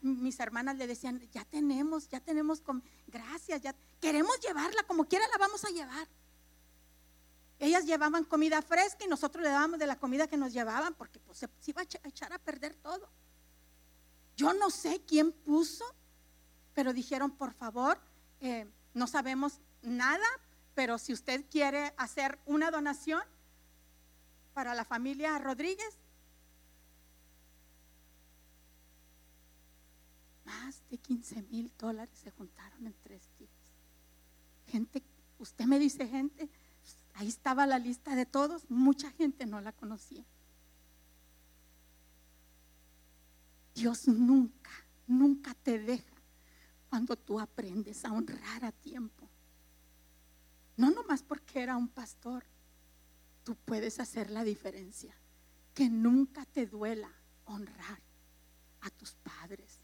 mis 0.00 0.40
hermanas 0.40 0.78
le 0.78 0.86
decían, 0.86 1.20
ya 1.32 1.44
tenemos, 1.44 2.08
ya 2.08 2.20
tenemos, 2.20 2.62
gracias, 3.08 3.60
ya 3.60 3.76
queremos 4.00 4.40
llevarla, 4.40 4.84
como 4.84 5.04
quiera 5.04 5.28
la 5.28 5.36
vamos 5.36 5.62
a 5.66 5.68
llevar. 5.68 6.08
Ellas 7.62 7.86
llevaban 7.86 8.24
comida 8.24 8.60
fresca 8.60 9.04
y 9.04 9.08
nosotros 9.08 9.44
le 9.44 9.48
dábamos 9.48 9.78
de 9.78 9.86
la 9.86 9.96
comida 9.96 10.26
que 10.26 10.36
nos 10.36 10.52
llevaban 10.52 10.94
porque 10.94 11.20
pues, 11.20 11.38
se, 11.38 11.48
iba 11.66 11.80
a 11.80 12.08
echar 12.08 12.32
a 12.32 12.40
perder 12.40 12.74
todo. 12.74 13.08
Yo 14.36 14.52
no 14.52 14.68
sé 14.68 15.00
quién 15.06 15.30
puso, 15.30 15.84
pero 16.74 16.92
dijeron, 16.92 17.30
por 17.30 17.54
favor, 17.54 18.00
eh, 18.40 18.68
no 18.94 19.06
sabemos 19.06 19.60
nada, 19.80 20.26
pero 20.74 20.98
si 20.98 21.12
usted 21.12 21.44
quiere 21.48 21.94
hacer 21.98 22.36
una 22.46 22.72
donación 22.72 23.22
para 24.54 24.74
la 24.74 24.84
familia 24.84 25.38
Rodríguez, 25.38 26.00
más 30.44 30.82
de 30.90 30.98
15 30.98 31.42
mil 31.42 31.72
dólares 31.78 32.18
se 32.18 32.32
juntaron 32.32 32.88
en 32.88 32.94
tres 33.04 33.22
días. 33.38 33.52
Gente, 34.66 35.00
usted 35.38 35.64
me 35.66 35.78
dice 35.78 36.08
gente 36.08 36.50
Ahí 37.14 37.28
estaba 37.28 37.66
la 37.66 37.78
lista 37.78 38.14
de 38.14 38.26
todos, 38.26 38.68
mucha 38.70 39.10
gente 39.12 39.46
no 39.46 39.60
la 39.60 39.72
conocía. 39.72 40.24
Dios 43.74 44.08
nunca, 44.08 44.70
nunca 45.06 45.54
te 45.54 45.78
deja 45.78 46.14
cuando 46.88 47.16
tú 47.16 47.40
aprendes 47.40 48.04
a 48.04 48.12
honrar 48.12 48.64
a 48.64 48.72
tiempo. 48.72 49.28
No 50.76 50.90
nomás 50.90 51.22
porque 51.22 51.62
era 51.62 51.76
un 51.76 51.88
pastor, 51.88 52.44
tú 53.44 53.56
puedes 53.56 54.00
hacer 54.00 54.30
la 54.30 54.44
diferencia. 54.44 55.14
Que 55.74 55.88
nunca 55.88 56.44
te 56.44 56.66
duela 56.66 57.10
honrar 57.46 57.98
a 58.82 58.90
tus 58.90 59.14
padres, 59.14 59.80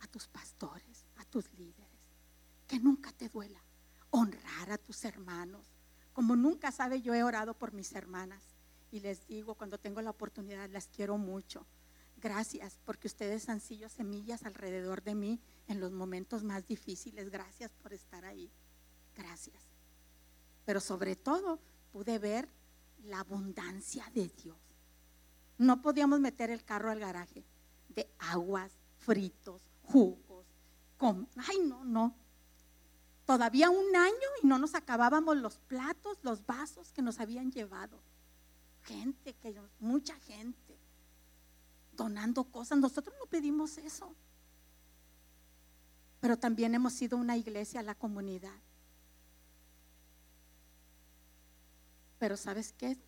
a 0.00 0.06
tus 0.06 0.28
pastores, 0.28 1.06
a 1.16 1.24
tus 1.24 1.52
líderes. 1.54 2.00
Que 2.68 2.78
nunca 2.78 3.10
te 3.12 3.28
duela 3.28 3.60
honrar 4.10 4.70
a 4.70 4.78
tus 4.78 5.04
hermanos, 5.04 5.66
como 6.12 6.36
nunca 6.36 6.72
sabe, 6.72 7.02
yo 7.02 7.14
he 7.14 7.22
orado 7.22 7.54
por 7.54 7.72
mis 7.72 7.92
hermanas 7.92 8.42
y 8.90 9.00
les 9.00 9.26
digo 9.26 9.54
cuando 9.54 9.78
tengo 9.78 10.02
la 10.02 10.10
oportunidad, 10.10 10.68
las 10.70 10.88
quiero 10.88 11.18
mucho. 11.18 11.66
Gracias 12.20 12.78
porque 12.84 13.06
ustedes 13.06 13.48
han 13.48 13.60
sido 13.60 13.88
semillas 13.88 14.44
alrededor 14.44 15.02
de 15.02 15.14
mí 15.14 15.40
en 15.68 15.80
los 15.80 15.92
momentos 15.92 16.44
más 16.44 16.66
difíciles. 16.66 17.30
Gracias 17.30 17.70
por 17.82 17.92
estar 17.94 18.24
ahí. 18.24 18.50
Gracias. 19.16 19.62
Pero 20.66 20.80
sobre 20.80 21.16
todo 21.16 21.58
pude 21.92 22.18
ver 22.18 22.48
la 23.04 23.20
abundancia 23.20 24.04
de 24.14 24.28
Dios. 24.42 24.58
No 25.56 25.80
podíamos 25.80 26.20
meter 26.20 26.50
el 26.50 26.64
carro 26.64 26.90
al 26.90 27.00
garaje 27.00 27.44
de 27.88 28.08
aguas, 28.18 28.72
fritos, 28.98 29.62
jugos. 29.82 30.46
Con, 30.98 31.28
ay, 31.36 31.60
no, 31.66 31.84
no 31.84 32.14
todavía 33.30 33.70
un 33.70 33.94
año 33.94 34.28
y 34.42 34.46
no 34.48 34.58
nos 34.58 34.74
acabábamos 34.74 35.36
los 35.36 35.56
platos, 35.56 36.18
los 36.22 36.44
vasos 36.46 36.90
que 36.90 37.00
nos 37.00 37.20
habían 37.20 37.52
llevado. 37.52 37.96
Gente, 38.82 39.36
mucha 39.78 40.16
gente 40.16 40.76
donando 41.92 42.42
cosas. 42.42 42.78
Nosotros 42.78 43.14
no 43.20 43.26
pedimos 43.26 43.78
eso. 43.78 44.12
Pero 46.18 46.40
también 46.40 46.74
hemos 46.74 46.92
sido 46.92 47.16
una 47.16 47.36
iglesia 47.36 47.78
a 47.78 47.84
la 47.84 47.94
comunidad. 47.94 48.58
Pero 52.18 52.36
¿sabes 52.36 52.74
qué? 52.76 52.98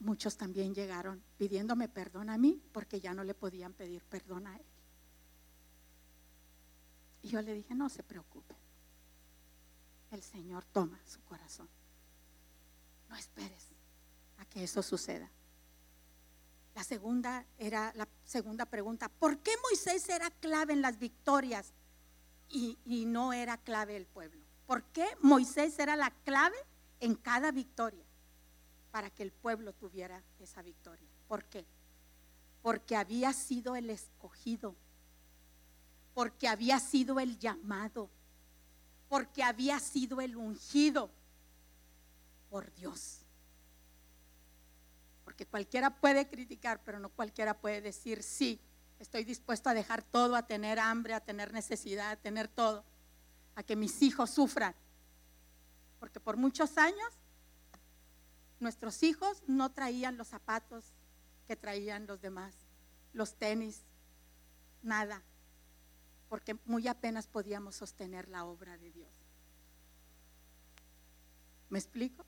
Muchos 0.00 0.36
también 0.36 0.74
llegaron 0.74 1.22
pidiéndome 1.36 1.88
perdón 1.88 2.28
a 2.28 2.38
mí 2.38 2.60
porque 2.72 3.00
ya 3.00 3.14
no 3.14 3.22
le 3.22 3.34
podían 3.34 3.72
pedir 3.72 4.02
perdón 4.02 4.48
a 4.48 4.56
él. 4.56 4.66
Y 7.22 7.28
yo 7.28 7.40
le 7.40 7.54
dije, 7.54 7.76
no 7.76 7.88
se 7.88 8.02
preocupe 8.02 8.56
el 10.10 10.22
Señor 10.22 10.64
toma 10.72 11.00
su 11.06 11.20
corazón. 11.22 11.68
No 13.08 13.16
esperes 13.16 13.68
a 14.38 14.44
que 14.46 14.64
eso 14.64 14.82
suceda. 14.82 15.30
La 16.74 16.84
segunda 16.84 17.44
era 17.58 17.92
la 17.96 18.06
segunda 18.24 18.66
pregunta, 18.66 19.08
¿por 19.08 19.38
qué 19.38 19.50
Moisés 19.68 20.08
era 20.08 20.30
clave 20.30 20.72
en 20.74 20.82
las 20.82 20.98
victorias 20.98 21.72
y, 22.48 22.78
y 22.84 23.04
no 23.04 23.32
era 23.32 23.56
clave 23.56 23.96
el 23.96 24.06
pueblo? 24.06 24.40
¿Por 24.66 24.84
qué 24.84 25.06
Moisés 25.20 25.78
era 25.78 25.96
la 25.96 26.10
clave 26.24 26.56
en 27.00 27.14
cada 27.14 27.50
victoria 27.50 28.04
para 28.90 29.10
que 29.10 29.22
el 29.22 29.32
pueblo 29.32 29.72
tuviera 29.72 30.22
esa 30.38 30.62
victoria? 30.62 31.08
¿Por 31.26 31.44
qué? 31.44 31.66
Porque 32.62 32.96
había 32.96 33.32
sido 33.32 33.74
el 33.76 33.90
escogido, 33.90 34.76
porque 36.14 36.48
había 36.48 36.78
sido 36.80 37.18
el 37.18 37.38
llamado, 37.38 38.10
porque 39.08 39.42
había 39.42 39.80
sido 39.80 40.20
el 40.20 40.36
ungido 40.36 41.10
por 42.50 42.72
Dios. 42.74 43.20
Porque 45.24 45.46
cualquiera 45.46 45.90
puede 45.90 46.28
criticar, 46.28 46.82
pero 46.84 46.98
no 46.98 47.08
cualquiera 47.10 47.58
puede 47.58 47.80
decir, 47.80 48.22
sí, 48.22 48.60
estoy 48.98 49.24
dispuesto 49.24 49.70
a 49.70 49.74
dejar 49.74 50.02
todo, 50.02 50.36
a 50.36 50.46
tener 50.46 50.78
hambre, 50.78 51.14
a 51.14 51.20
tener 51.20 51.52
necesidad, 51.52 52.10
a 52.10 52.16
tener 52.16 52.48
todo, 52.48 52.84
a 53.54 53.62
que 53.62 53.76
mis 53.76 54.02
hijos 54.02 54.30
sufran. 54.30 54.74
Porque 56.00 56.20
por 56.20 56.36
muchos 56.36 56.78
años 56.78 57.12
nuestros 58.60 59.02
hijos 59.02 59.42
no 59.46 59.70
traían 59.70 60.16
los 60.16 60.28
zapatos 60.28 60.84
que 61.46 61.56
traían 61.56 62.06
los 62.06 62.20
demás, 62.20 62.54
los 63.12 63.34
tenis, 63.36 63.82
nada 64.82 65.22
porque 66.28 66.56
muy 66.64 66.88
apenas 66.88 67.26
podíamos 67.26 67.76
sostener 67.76 68.28
la 68.28 68.44
obra 68.44 68.76
de 68.78 68.90
Dios. 68.90 69.10
¿Me 71.70 71.78
explico? 71.78 72.24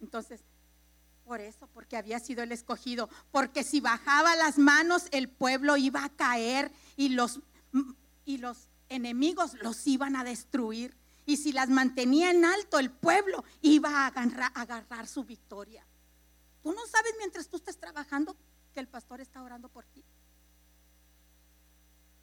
Entonces, 0.00 0.40
por 1.24 1.40
eso, 1.40 1.68
porque 1.74 1.96
había 1.96 2.18
sido 2.20 2.42
el 2.42 2.52
escogido, 2.52 3.10
porque 3.30 3.62
si 3.62 3.80
bajaba 3.80 4.34
las 4.36 4.58
manos 4.58 5.08
el 5.10 5.28
pueblo 5.28 5.76
iba 5.76 6.04
a 6.04 6.08
caer 6.08 6.72
y 6.96 7.10
los, 7.10 7.40
y 8.24 8.38
los 8.38 8.68
enemigos 8.88 9.54
los 9.62 9.86
iban 9.86 10.16
a 10.16 10.24
destruir. 10.24 10.96
Y 11.26 11.36
si 11.36 11.52
las 11.52 11.68
mantenía 11.68 12.30
en 12.30 12.44
alto 12.44 12.78
el 12.78 12.90
pueblo 12.90 13.44
iba 13.60 13.90
a 13.90 14.06
agarrar, 14.06 14.50
a 14.54 14.62
agarrar 14.62 15.06
su 15.06 15.24
victoria. 15.24 15.86
Tú 16.62 16.72
no 16.72 16.86
sabes 16.86 17.12
mientras 17.18 17.48
tú 17.48 17.58
estás 17.58 17.76
trabajando 17.76 18.34
que 18.72 18.80
el 18.80 18.88
pastor 18.88 19.20
está 19.20 19.42
orando 19.42 19.68
por 19.68 19.84
ti. 19.84 20.02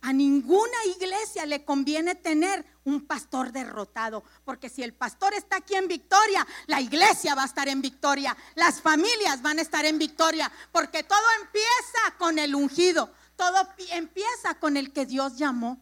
A 0.05 0.13
ninguna 0.13 0.85
iglesia 0.95 1.47
le 1.47 1.65
conviene 1.65 2.13
tener 2.13 2.63
un 2.83 3.07
pastor 3.07 3.51
derrotado, 3.51 4.23
porque 4.43 4.69
si 4.69 4.83
el 4.83 4.93
pastor 4.93 5.33
está 5.33 5.55
aquí 5.55 5.73
en 5.73 5.87
victoria, 5.87 6.45
la 6.67 6.79
iglesia 6.79 7.33
va 7.33 7.41
a 7.41 7.47
estar 7.47 7.67
en 7.67 7.81
victoria, 7.81 8.37
las 8.53 8.81
familias 8.81 9.41
van 9.41 9.57
a 9.57 9.63
estar 9.63 9.83
en 9.83 9.97
victoria, 9.97 10.51
porque 10.71 11.01
todo 11.01 11.25
empieza 11.41 12.17
con 12.19 12.37
el 12.37 12.53
ungido, 12.53 13.11
todo 13.35 13.67
empieza 13.93 14.59
con 14.59 14.77
el 14.77 14.93
que 14.93 15.07
Dios 15.07 15.37
llamó. 15.37 15.81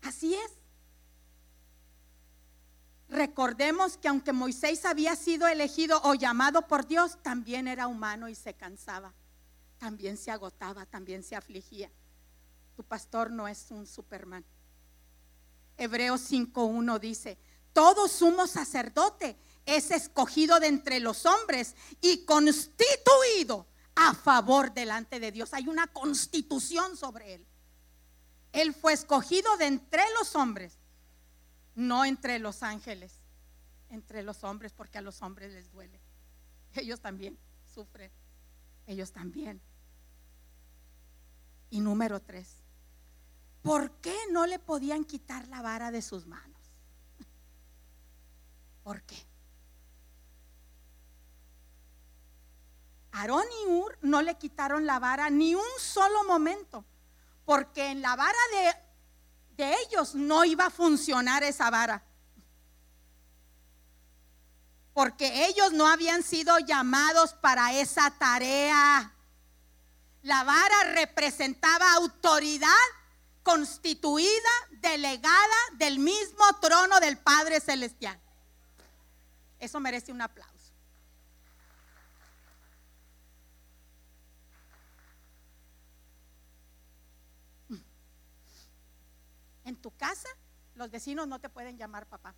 Así 0.00 0.34
es. 0.34 0.52
Recordemos 3.10 3.98
que 3.98 4.08
aunque 4.08 4.32
Moisés 4.32 4.86
había 4.86 5.14
sido 5.14 5.46
elegido 5.46 6.00
o 6.04 6.14
llamado 6.14 6.66
por 6.66 6.86
Dios, 6.86 7.18
también 7.22 7.68
era 7.68 7.86
humano 7.86 8.30
y 8.30 8.34
se 8.34 8.54
cansaba, 8.54 9.12
también 9.76 10.16
se 10.16 10.30
agotaba, 10.30 10.86
también 10.86 11.22
se 11.22 11.36
afligía 11.36 11.90
pastor 12.84 13.30
no 13.30 13.48
es 13.48 13.70
un 13.70 13.86
Superman. 13.86 14.44
Hebreos 15.76 16.30
5.1 16.30 16.98
dice, 16.98 17.38
todo 17.72 18.08
sumo 18.08 18.46
sacerdote 18.46 19.36
es 19.64 19.90
escogido 19.90 20.60
de 20.60 20.66
entre 20.66 21.00
los 21.00 21.26
hombres 21.26 21.74
y 22.00 22.24
constituido 22.24 23.66
a 23.94 24.14
favor 24.14 24.72
delante 24.72 25.20
de 25.20 25.32
Dios. 25.32 25.54
Hay 25.54 25.68
una 25.68 25.86
constitución 25.86 26.96
sobre 26.96 27.34
él. 27.34 27.46
Él 28.52 28.74
fue 28.74 28.92
escogido 28.92 29.56
de 29.56 29.66
entre 29.66 30.02
los 30.18 30.34
hombres, 30.34 30.78
no 31.74 32.04
entre 32.04 32.38
los 32.38 32.62
ángeles, 32.62 33.12
entre 33.90 34.22
los 34.22 34.42
hombres, 34.42 34.72
porque 34.72 34.98
a 34.98 35.02
los 35.02 35.22
hombres 35.22 35.52
les 35.52 35.70
duele. 35.70 36.00
Ellos 36.74 37.00
también 37.00 37.38
sufren. 37.72 38.10
Ellos 38.86 39.12
también. 39.12 39.60
Y 41.70 41.80
número 41.80 42.20
tres, 42.20 42.56
¿por 43.62 43.90
qué 44.00 44.16
no 44.30 44.46
le 44.46 44.58
podían 44.58 45.04
quitar 45.04 45.46
la 45.48 45.62
vara 45.62 45.90
de 45.90 46.02
sus 46.02 46.26
manos? 46.26 46.60
¿Por 48.82 49.02
qué? 49.02 49.30
Aarón 53.12 53.44
y 53.64 53.68
Ur 53.68 53.98
no 54.02 54.22
le 54.22 54.36
quitaron 54.38 54.86
la 54.86 54.98
vara 54.98 55.30
ni 55.30 55.54
un 55.54 55.62
solo 55.78 56.24
momento, 56.24 56.84
porque 57.44 57.88
en 57.88 58.02
la 58.02 58.16
vara 58.16 58.38
de, 58.52 59.64
de 59.64 59.76
ellos 59.82 60.14
no 60.14 60.44
iba 60.44 60.66
a 60.66 60.70
funcionar 60.70 61.42
esa 61.42 61.70
vara. 61.70 62.04
Porque 64.92 65.46
ellos 65.46 65.72
no 65.72 65.86
habían 65.86 66.22
sido 66.22 66.58
llamados 66.60 67.34
para 67.34 67.72
esa 67.74 68.10
tarea. 68.12 69.14
La 70.22 70.44
vara 70.44 70.92
representaba 70.94 71.94
autoridad 71.94 72.68
constituida, 73.42 74.50
delegada 74.80 75.56
del 75.76 75.98
mismo 75.98 76.44
trono 76.60 77.00
del 77.00 77.18
Padre 77.18 77.60
Celestial. 77.60 78.20
Eso 79.58 79.80
merece 79.80 80.12
un 80.12 80.22
aplauso. 80.22 80.72
En 89.64 89.76
tu 89.76 89.96
casa, 89.96 90.28
los 90.74 90.90
vecinos 90.90 91.28
no 91.28 91.38
te 91.38 91.48
pueden 91.48 91.78
llamar 91.78 92.06
papá, 92.06 92.34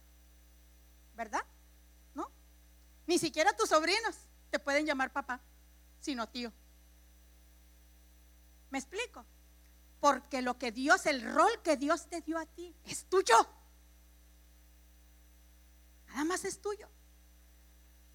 ¿verdad? 1.15 1.43
¿No? 2.15 2.31
Ni 3.07 3.19
siquiera 3.19 3.57
tus 3.57 3.71
sobrinos 3.71 4.17
te 4.51 4.59
pueden 4.59 4.85
llamar 4.85 5.13
papá, 5.13 5.41
sino 5.99 6.29
tío. 6.29 6.53
¿Me 8.69 8.79
explico? 8.79 9.25
Porque 10.03 10.43
lo 10.43 10.59
que 10.59 10.73
Dios, 10.73 11.07
el 11.07 11.23
rol 11.23 11.63
que 11.63 11.77
Dios 11.77 12.09
te 12.09 12.23
dio 12.23 12.37
a 12.37 12.45
ti, 12.45 12.75
es 12.87 13.05
tuyo. 13.05 13.37
Nada 16.09 16.25
más 16.25 16.45
es 16.45 16.61
tuyo. 16.61 16.89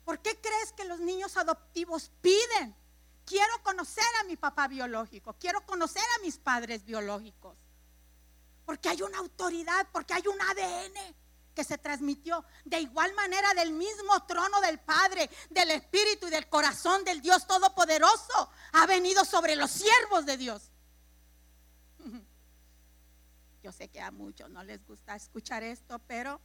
¿Por 0.03 0.21
qué 0.21 0.37
crees 0.41 0.73
que 0.73 0.83
los 0.83 0.99
niños 0.99 1.37
adoptivos 1.37 2.11
piden? 2.19 2.75
Quiero 3.25 3.63
conocer 3.63 4.03
a 4.19 4.25
mi 4.25 4.35
papá 4.35 4.67
biológico, 4.67 5.37
quiero 5.39 5.65
conocer 5.65 6.03
a 6.17 6.23
mis 6.23 6.37
padres 6.37 6.83
biológicos. 6.83 7.57
Porque 8.65 8.89
hay 8.89 9.01
una 9.01 9.19
autoridad, 9.19 9.87
porque 9.93 10.13
hay 10.13 10.27
un 10.27 10.41
ADN 10.41 11.15
que 11.55 11.63
se 11.63 11.77
transmitió 11.77 12.43
de 12.65 12.81
igual 12.81 13.13
manera 13.13 13.53
del 13.53 13.71
mismo 13.71 14.25
trono 14.25 14.59
del 14.59 14.77
Padre, 14.81 15.29
del 15.51 15.71
Espíritu 15.71 16.27
y 16.27 16.31
del 16.31 16.49
corazón 16.49 17.05
del 17.05 17.21
Dios 17.21 17.47
Todopoderoso. 17.47 18.51
Ha 18.73 18.85
venido 18.87 19.23
sobre 19.23 19.55
los 19.55 19.71
siervos 19.71 20.25
de 20.25 20.35
Dios. 20.35 20.69
Yo 23.63 23.71
sé 23.71 23.89
que 23.89 24.01
a 24.01 24.11
muchos 24.11 24.49
no 24.49 24.63
les 24.63 24.85
gusta 24.85 25.15
escuchar 25.15 25.63
esto, 25.63 25.99
pero 25.99 26.39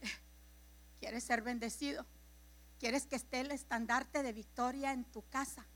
quieres 1.00 1.24
ser 1.24 1.42
bendecido. 1.42 2.06
Quieres 2.78 3.06
que 3.06 3.16
esté 3.16 3.40
el 3.40 3.50
estandarte 3.50 4.22
de 4.22 4.32
victoria 4.32 4.92
en 4.92 5.04
tu 5.04 5.22
casa. 5.28 5.66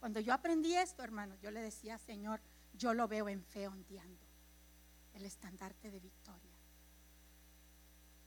Cuando 0.00 0.20
yo 0.20 0.34
aprendí 0.34 0.74
esto, 0.74 1.04
hermanos, 1.04 1.40
yo 1.40 1.50
le 1.50 1.60
decía, 1.60 1.96
Señor, 1.98 2.40
yo 2.74 2.92
lo 2.92 3.06
veo 3.06 3.28
en 3.28 3.44
fe 3.44 3.68
ondeando. 3.68 4.26
El 5.14 5.24
estandarte 5.24 5.90
de 5.92 6.00
victoria. 6.00 6.58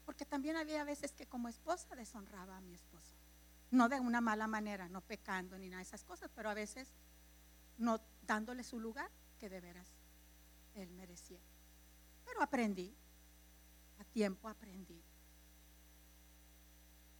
Porque 0.05 0.25
también 0.25 0.55
había 0.55 0.85
veces 0.85 1.11
que 1.11 1.27
como 1.27 1.49
esposa 1.49 1.93
deshonraba 1.95 2.57
a 2.57 2.61
mi 2.61 2.73
esposo. 2.73 3.13
No 3.71 3.89
de 3.89 3.99
una 3.99 4.21
mala 4.21 4.47
manera, 4.47 4.87
no 4.87 5.01
pecando 5.01 5.57
ni 5.57 5.67
nada 5.67 5.79
de 5.79 5.83
esas 5.83 6.05
cosas, 6.05 6.31
pero 6.33 6.49
a 6.49 6.53
veces 6.53 6.87
no 7.77 7.99
dándole 8.21 8.63
su 8.63 8.79
lugar 8.79 9.11
que 9.37 9.49
de 9.49 9.59
veras 9.59 9.96
él 10.77 10.89
merecía. 10.91 11.39
Pero 12.25 12.41
aprendí, 12.41 12.95
a 13.99 14.03
tiempo 14.05 14.47
aprendí. 14.47 15.03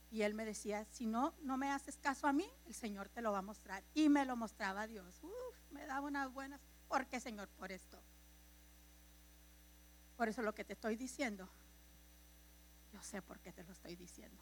Y 0.10 0.22
él 0.22 0.34
me 0.34 0.46
decía, 0.46 0.86
si 0.92 1.06
no, 1.06 1.34
no 1.42 1.58
me 1.58 1.70
haces 1.70 1.98
caso 1.98 2.28
a 2.28 2.34
mí, 2.34 2.50
el 2.66 2.74
Señor 2.74 3.10
te 3.10 3.22
lo 3.22 3.32
va 3.32 3.40
a 3.40 3.42
mostrar. 3.42 3.84
Y 3.94 4.10
me 4.10 4.26
lo 4.26 4.36
mostraba 4.36 4.88
Dios. 4.88 5.22
Uf, 5.22 5.72
me 5.72 5.86
daba 5.86 6.08
unas 6.08 6.32
buenas. 6.32 6.62
¿Por 6.88 7.08
qué, 7.08 7.20
Señor? 7.20 7.50
Por 7.50 7.72
esto. 7.72 8.02
Por 10.16 10.30
eso 10.30 10.42
lo 10.42 10.56
que 10.56 10.64
te 10.64 10.74
estoy 10.74 10.96
diciendo 10.96 11.50
yo 12.98 13.04
sé 13.04 13.22
por 13.22 13.40
qué 13.40 13.52
te 13.52 13.64
lo 13.64 13.72
estoy 13.72 13.96
diciendo. 13.96 14.42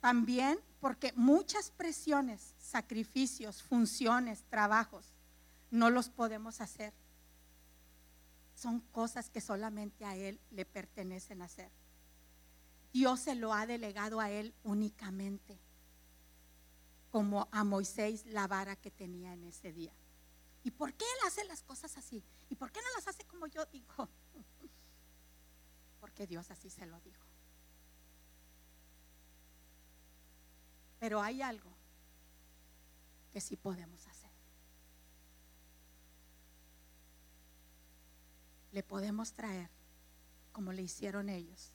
También 0.00 0.58
porque 0.80 1.12
muchas 1.14 1.70
presiones, 1.70 2.54
sacrificios, 2.58 3.62
funciones, 3.62 4.44
trabajos, 4.48 5.06
no 5.70 5.90
los 5.90 6.08
podemos 6.08 6.60
hacer. 6.60 6.92
Son 8.60 8.80
cosas 8.92 9.30
que 9.30 9.40
solamente 9.40 10.04
a 10.04 10.14
Él 10.14 10.38
le 10.50 10.66
pertenecen 10.66 11.40
hacer. 11.40 11.70
Dios 12.92 13.20
se 13.20 13.34
lo 13.34 13.54
ha 13.54 13.64
delegado 13.64 14.20
a 14.20 14.30
Él 14.30 14.54
únicamente, 14.64 15.58
como 17.10 17.48
a 17.52 17.64
Moisés 17.64 18.26
la 18.26 18.46
vara 18.46 18.76
que 18.76 18.90
tenía 18.90 19.32
en 19.32 19.44
ese 19.44 19.72
día. 19.72 19.94
¿Y 20.62 20.72
por 20.72 20.92
qué 20.92 21.06
Él 21.06 21.26
hace 21.26 21.42
las 21.44 21.62
cosas 21.62 21.96
así? 21.96 22.22
¿Y 22.50 22.54
por 22.54 22.70
qué 22.70 22.80
no 22.82 22.88
las 22.96 23.08
hace 23.08 23.24
como 23.24 23.46
yo 23.46 23.64
digo? 23.64 24.10
porque 26.00 26.26
Dios 26.26 26.50
así 26.50 26.68
se 26.68 26.84
lo 26.84 27.00
dijo. 27.00 27.24
Pero 30.98 31.22
hay 31.22 31.40
algo 31.40 31.74
que 33.32 33.40
sí 33.40 33.56
podemos 33.56 34.06
hacer. 34.06 34.29
Le 38.72 38.82
podemos 38.82 39.32
traer, 39.32 39.70
como 40.52 40.72
le 40.72 40.82
hicieron 40.82 41.28
ellos, 41.28 41.72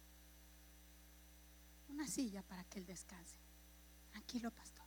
una 1.89 2.07
silla 2.07 2.41
para 2.43 2.63
que 2.65 2.79
él 2.79 2.85
descanse. 2.85 3.37
Tranquilo, 4.11 4.51
pastor. 4.51 4.85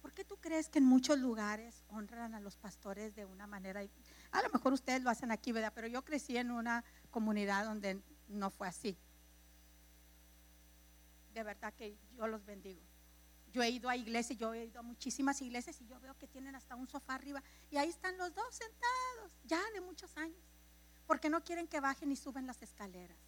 ¿Por 0.00 0.12
qué 0.12 0.24
tú 0.24 0.36
crees 0.38 0.68
que 0.68 0.78
en 0.78 0.86
muchos 0.86 1.18
lugares 1.18 1.84
honran 1.88 2.34
a 2.34 2.40
los 2.40 2.56
pastores 2.56 3.14
de 3.14 3.26
una 3.26 3.46
manera? 3.46 3.80
A 4.32 4.42
lo 4.42 4.50
mejor 4.50 4.72
ustedes 4.72 5.02
lo 5.02 5.10
hacen 5.10 5.30
aquí, 5.30 5.52
¿verdad? 5.52 5.72
Pero 5.74 5.86
yo 5.88 6.04
crecí 6.04 6.36
en 6.36 6.50
una 6.50 6.84
comunidad 7.10 7.64
donde 7.64 8.02
no 8.28 8.50
fue 8.50 8.66
así. 8.66 8.96
De 11.34 11.42
verdad 11.42 11.74
que 11.74 11.96
yo 12.16 12.26
los 12.26 12.44
bendigo. 12.44 12.80
Yo 13.52 13.62
he 13.62 13.70
ido 13.70 13.88
a 13.88 13.96
iglesias, 13.96 14.38
yo 14.38 14.54
he 14.54 14.66
ido 14.66 14.80
a 14.80 14.82
muchísimas 14.82 15.40
iglesias 15.42 15.80
y 15.80 15.86
yo 15.86 15.98
veo 16.00 16.16
que 16.16 16.28
tienen 16.28 16.54
hasta 16.54 16.76
un 16.76 16.88
sofá 16.88 17.14
arriba 17.14 17.42
y 17.70 17.76
ahí 17.78 17.88
están 17.88 18.16
los 18.16 18.32
dos 18.34 18.54
sentados, 18.54 19.32
ya 19.44 19.60
de 19.72 19.80
muchos 19.80 20.16
años, 20.16 20.38
porque 21.06 21.28
no 21.28 21.42
quieren 21.42 21.66
que 21.66 21.80
bajen 21.80 22.12
y 22.12 22.16
suben 22.16 22.46
las 22.46 22.62
escaleras, 22.62 23.18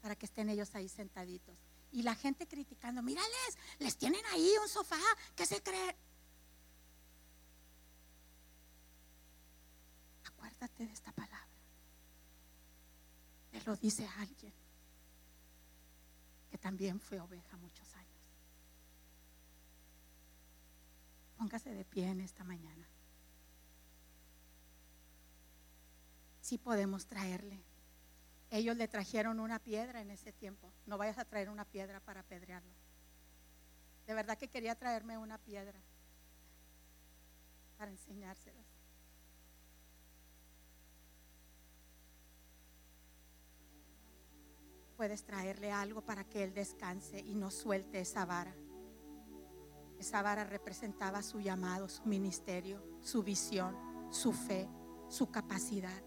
para 0.00 0.16
que 0.16 0.26
estén 0.26 0.48
ellos 0.48 0.74
ahí 0.74 0.88
sentaditos. 0.88 1.56
Y 1.92 2.02
la 2.02 2.14
gente 2.14 2.46
criticando, 2.46 3.02
mírales, 3.02 3.58
les 3.78 3.96
tienen 3.96 4.24
ahí 4.32 4.52
un 4.62 4.68
sofá, 4.68 4.98
¿qué 5.36 5.46
se 5.46 5.62
cree? 5.62 5.96
Acuérdate 10.24 10.86
de 10.86 10.92
esta 10.92 11.12
palabra. 11.12 11.46
Te 13.50 13.60
lo 13.64 13.76
dice 13.76 14.08
alguien 14.18 14.52
que 16.50 16.58
también 16.58 17.00
fue 17.00 17.20
oveja 17.20 17.56
muchos 17.56 17.94
años. 17.94 18.09
Póngase 21.40 21.70
de 21.72 21.86
pie 21.86 22.06
en 22.06 22.20
esta 22.20 22.44
mañana. 22.44 22.86
Si 26.42 26.58
podemos 26.58 27.06
traerle. 27.06 27.64
Ellos 28.50 28.76
le 28.76 28.86
trajeron 28.88 29.40
una 29.40 29.58
piedra 29.58 30.02
en 30.02 30.10
ese 30.10 30.34
tiempo. 30.34 30.70
No 30.84 30.98
vayas 30.98 31.16
a 31.16 31.24
traer 31.24 31.48
una 31.48 31.64
piedra 31.64 31.98
para 32.00 32.20
apedrearlo. 32.20 32.74
De 34.06 34.12
verdad 34.12 34.36
que 34.36 34.48
quería 34.48 34.74
traerme 34.74 35.16
una 35.16 35.38
piedra 35.38 35.80
para 37.78 37.90
enseñárselas. 37.90 38.66
puedes 44.98 45.24
traerle 45.24 45.72
algo 45.72 46.02
para 46.02 46.24
que 46.24 46.44
él 46.44 46.52
descanse 46.52 47.20
y 47.20 47.34
no 47.34 47.50
suelte 47.50 48.00
esa 48.00 48.26
vara. 48.26 48.54
Esa 50.00 50.22
vara 50.22 50.44
representaba 50.44 51.22
su 51.22 51.40
llamado, 51.40 51.88
su 51.88 52.04
ministerio, 52.06 52.82
su 53.02 53.22
visión, 53.22 53.76
su 54.10 54.32
fe, 54.32 54.66
su 55.08 55.30
capacidad 55.30 56.02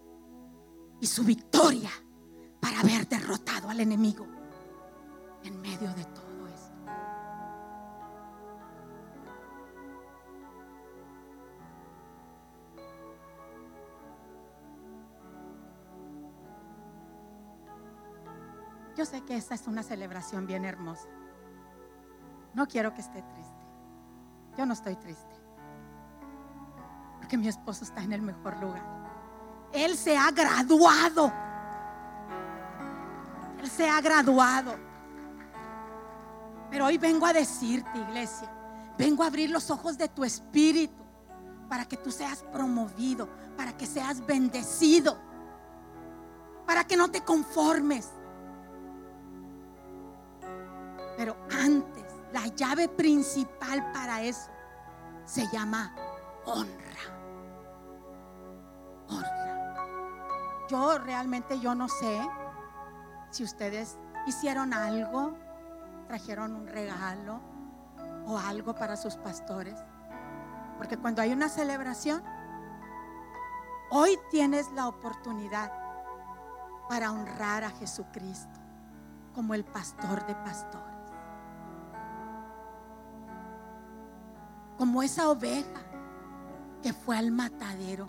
y 1.00 1.06
su 1.06 1.22
victoria 1.22 1.90
para 2.60 2.80
haber 2.80 3.08
derrotado 3.08 3.70
al 3.70 3.78
enemigo 3.78 4.26
en 5.44 5.60
medio 5.60 5.94
de 5.94 6.04
todo. 6.06 6.24
Yo 18.96 19.04
sé 19.04 19.22
que 19.22 19.36
esta 19.36 19.54
es 19.54 19.66
una 19.66 19.82
celebración 19.82 20.46
bien 20.46 20.64
hermosa. 20.64 21.08
No 22.54 22.66
quiero 22.66 22.94
que 22.94 23.00
esté 23.00 23.22
triste. 23.22 23.53
Yo 24.56 24.66
no 24.66 24.72
estoy 24.72 24.96
triste. 24.96 25.34
Porque 27.18 27.36
mi 27.36 27.48
esposo 27.48 27.84
está 27.84 28.02
en 28.02 28.12
el 28.12 28.22
mejor 28.22 28.60
lugar. 28.60 28.82
Él 29.72 29.96
se 29.96 30.16
ha 30.16 30.30
graduado. 30.30 31.32
Él 33.60 33.68
se 33.70 33.88
ha 33.88 34.00
graduado. 34.00 34.76
Pero 36.70 36.86
hoy 36.86 36.98
vengo 36.98 37.26
a 37.26 37.32
decirte, 37.32 37.98
iglesia, 37.98 38.50
vengo 38.98 39.22
a 39.22 39.26
abrir 39.26 39.50
los 39.50 39.70
ojos 39.70 39.96
de 39.96 40.08
tu 40.08 40.24
espíritu 40.24 41.04
para 41.68 41.84
que 41.84 41.96
tú 41.96 42.10
seas 42.10 42.42
promovido, 42.52 43.28
para 43.56 43.76
que 43.76 43.86
seas 43.86 44.24
bendecido, 44.24 45.16
para 46.66 46.84
que 46.84 46.96
no 46.96 47.10
te 47.10 47.22
conformes. 47.22 48.10
Pero 51.16 51.36
antes, 51.50 52.03
la 52.34 52.48
llave 52.48 52.88
principal 52.88 53.92
para 53.92 54.20
eso 54.22 54.50
se 55.24 55.46
llama 55.52 55.94
honra. 56.44 56.74
Honra. 59.08 60.66
Yo 60.68 60.98
realmente 60.98 61.60
yo 61.60 61.76
no 61.76 61.88
sé 61.88 62.28
si 63.30 63.44
ustedes 63.44 63.96
hicieron 64.26 64.74
algo, 64.74 65.38
trajeron 66.08 66.56
un 66.56 66.66
regalo 66.66 67.40
o 68.26 68.36
algo 68.36 68.74
para 68.74 68.96
sus 68.96 69.14
pastores. 69.14 69.78
Porque 70.76 70.96
cuando 70.96 71.22
hay 71.22 71.32
una 71.32 71.48
celebración, 71.48 72.20
hoy 73.92 74.18
tienes 74.32 74.72
la 74.72 74.88
oportunidad 74.88 75.72
para 76.88 77.12
honrar 77.12 77.62
a 77.62 77.70
Jesucristo 77.70 78.60
como 79.36 79.54
el 79.54 79.64
pastor 79.64 80.26
de 80.26 80.34
pastores. 80.34 80.93
Como 84.84 85.02
esa 85.02 85.30
oveja 85.30 85.80
que 86.82 86.92
fue 86.92 87.16
al 87.16 87.30
matadero, 87.30 88.06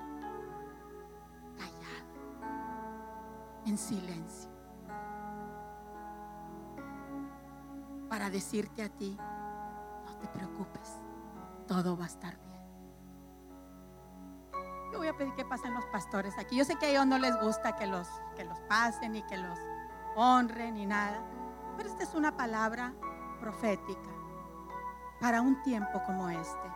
callada, 1.58 2.06
en 3.66 3.78
silencio, 3.78 4.50
para 8.10 8.30
decirte 8.30 8.84
a 8.84 8.90
ti, 8.90 9.18
no 10.06 10.18
te 10.18 10.28
preocupes, 10.28 10.98
todo 11.66 11.96
va 11.96 12.04
a 12.04 12.08
estar 12.08 12.38
bien. 12.38 12.60
Yo 14.92 14.98
voy 14.98 15.08
a 15.08 15.16
pedir 15.16 15.34
que 15.36 15.46
pasen 15.46 15.74
los 15.74 15.86
pastores 15.86 16.38
aquí. 16.38 16.58
Yo 16.58 16.66
sé 16.66 16.76
que 16.76 16.88
a 16.88 16.90
ellos 16.90 17.08
no 17.08 17.18
les 17.20 17.40
gusta 17.40 17.78
que 17.78 17.88
los, 17.88 18.10
que 18.36 18.44
los 18.44 18.60
pasen 18.68 19.16
y 19.16 19.24
que 19.24 19.38
los 19.38 19.58
honren 20.18 20.74
ni 20.74 20.86
nada, 20.86 21.24
pero 21.78 21.88
esta 21.88 22.04
es 22.04 22.14
una 22.16 22.36
palabra 22.36 22.94
profética 23.40 24.15
para 25.20 25.42
un 25.42 25.62
tiempo 25.64 26.02
como 26.06 26.30
este. 26.30 26.70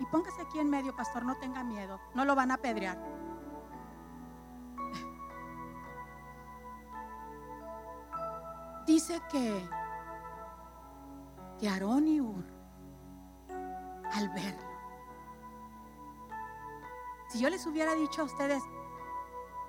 Y 0.00 0.06
póngase 0.06 0.42
aquí 0.42 0.58
en 0.58 0.68
medio, 0.70 0.96
pastor, 0.96 1.24
no 1.24 1.36
tenga 1.36 1.62
miedo, 1.62 2.00
no 2.14 2.24
lo 2.24 2.34
van 2.34 2.50
a 2.50 2.54
apedrear. 2.54 2.98
Dice 8.86 9.20
que, 9.30 9.68
que 11.58 11.68
Aarón 11.68 12.08
y 12.08 12.20
Ur, 12.20 12.44
al 14.12 14.28
verlo, 14.30 14.72
si 17.28 17.38
yo 17.38 17.48
les 17.48 17.64
hubiera 17.66 17.94
dicho 17.94 18.22
a 18.22 18.24
ustedes, 18.24 18.62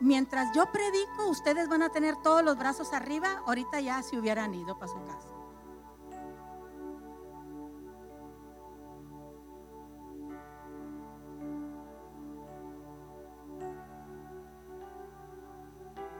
mientras 0.01 0.51
yo 0.53 0.69
predico, 0.71 1.29
ustedes 1.29 1.69
van 1.69 1.81
a 1.81 1.89
tener 1.89 2.17
todos 2.17 2.43
los 2.43 2.57
brazos 2.57 2.91
arriba, 2.91 3.41
ahorita 3.47 3.79
ya 3.79 4.03
se 4.03 4.17
hubieran 4.17 4.53
ido 4.53 4.77
para 4.77 4.91
su 4.91 5.01
casa. 5.05 5.32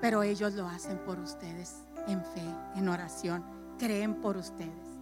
Pero 0.04 0.22
ellos 0.22 0.52
lo 0.56 0.68
hacen 0.68 0.98
por 1.06 1.18
ustedes, 1.18 1.76
en 2.08 2.22
fe, 2.22 2.44
en 2.76 2.90
oración. 2.90 3.42
Creen 3.80 4.16
por 4.16 4.36
ustedes. 4.36 5.00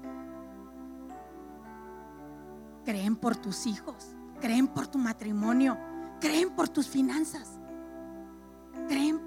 Creen 2.86 3.16
por 3.16 3.36
tus 3.36 3.66
hijos. 3.66 4.10
Creen 4.40 4.68
por 4.68 4.86
tu 4.86 5.00
matrimonio. 5.00 5.76
Creen 6.20 6.52
por 6.52 6.70
tus 6.70 6.88
finanzas. 6.88 7.50
Creen, 8.88 9.20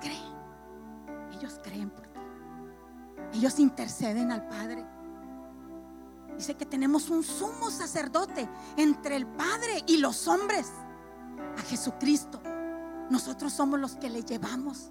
creen. 0.00 0.32
Ellos 1.38 1.60
creen 1.62 1.90
por 1.90 2.06
ti. 2.06 2.20
Ellos 3.34 3.58
interceden 3.58 4.32
al 4.32 4.48
Padre. 4.48 4.86
Dice 6.34 6.54
que 6.54 6.64
tenemos 6.64 7.10
un 7.10 7.22
sumo 7.22 7.70
sacerdote 7.70 8.48
entre 8.78 9.16
el 9.16 9.26
Padre 9.26 9.84
y 9.86 9.98
los 9.98 10.26
hombres, 10.28 10.72
a 11.58 11.60
Jesucristo. 11.60 12.40
Nosotros 13.10 13.52
somos 13.52 13.78
los 13.78 13.96
que 13.96 14.08
le 14.08 14.22
llevamos 14.22 14.90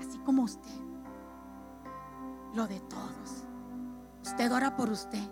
así 0.00 0.18
como 0.18 0.42
usted. 0.42 0.70
Lo 2.54 2.66
de 2.66 2.80
todos. 2.80 3.44
Usted 4.22 4.52
ora 4.52 4.76
por 4.76 4.90
usted 4.90 5.22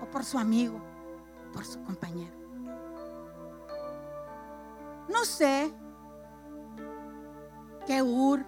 o 0.00 0.06
por 0.06 0.24
su 0.24 0.38
amigo, 0.38 0.80
por 1.52 1.64
su 1.64 1.82
compañero. 1.82 2.34
No 5.08 5.24
sé 5.24 5.72
qué 7.86 8.02
Ur 8.02 8.44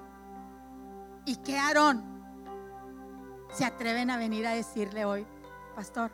y 1.25 1.37
qué 1.37 1.59
Aarón 1.59 2.03
se 3.53 3.65
atreven 3.65 4.11
a 4.11 4.17
venir 4.17 4.47
a 4.47 4.53
decirle 4.53 5.05
hoy, 5.05 5.27
pastor, 5.77 6.11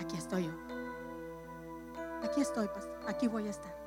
aquí 0.00 0.16
estoy 0.16 0.46
yo. 0.46 0.52
Aquí 2.24 2.40
estoy, 2.40 2.68
pastor. 2.68 2.98
Aquí 3.08 3.28
voy 3.28 3.46
a 3.46 3.50
estar. 3.50 3.79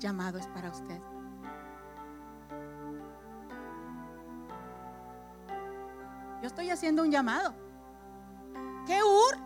Llamado 0.00 0.38
es 0.38 0.48
para 0.48 0.70
usted. 0.70 1.00
Yo 6.40 6.46
estoy 6.46 6.70
haciendo 6.70 7.02
un 7.02 7.10
llamado. 7.10 7.54
¿Qué 8.86 9.02
Ur 9.02 9.36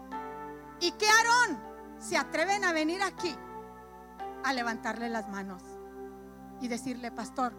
y 0.81 0.93
qué 0.93 1.07
Aarón 1.09 1.61
se 1.99 2.17
atreven 2.17 2.65
a 2.65 2.73
venir 2.73 3.03
aquí 3.03 3.37
a 4.45 4.53
levantarle 4.53 5.09
las 5.09 5.29
manos 5.29 5.63
y 6.61 6.69
decirle, 6.69 7.11
pastor, 7.11 7.53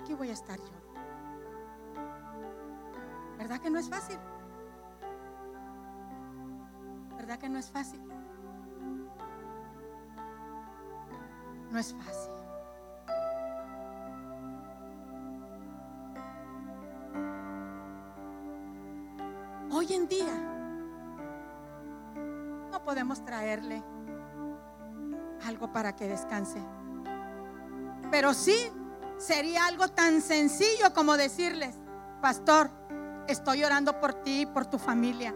aquí 0.00 0.14
voy 0.14 0.30
a 0.30 0.32
estar 0.32 0.58
yo? 0.58 0.84
¿Verdad 3.38 3.60
que 3.60 3.70
no 3.70 3.78
es 3.78 3.88
fácil? 3.88 4.18
¿Verdad 7.16 7.38
que 7.38 7.48
no 7.48 7.58
es 7.58 7.70
fácil? 7.70 8.00
No 11.74 11.80
es 11.80 11.92
fácil. 11.92 12.32
Hoy 19.72 19.92
en 19.92 20.06
día 20.06 20.32
no 22.70 22.84
podemos 22.84 23.24
traerle 23.24 23.82
algo 25.44 25.72
para 25.72 25.96
que 25.96 26.06
descanse. 26.06 26.62
Pero 28.08 28.34
sí 28.34 28.70
sería 29.18 29.66
algo 29.66 29.88
tan 29.88 30.22
sencillo 30.22 30.94
como 30.94 31.16
decirles, 31.16 31.74
pastor, 32.22 32.70
estoy 33.26 33.64
orando 33.64 34.00
por 34.00 34.14
ti 34.22 34.42
y 34.42 34.46
por 34.46 34.66
tu 34.66 34.78
familia. 34.78 35.34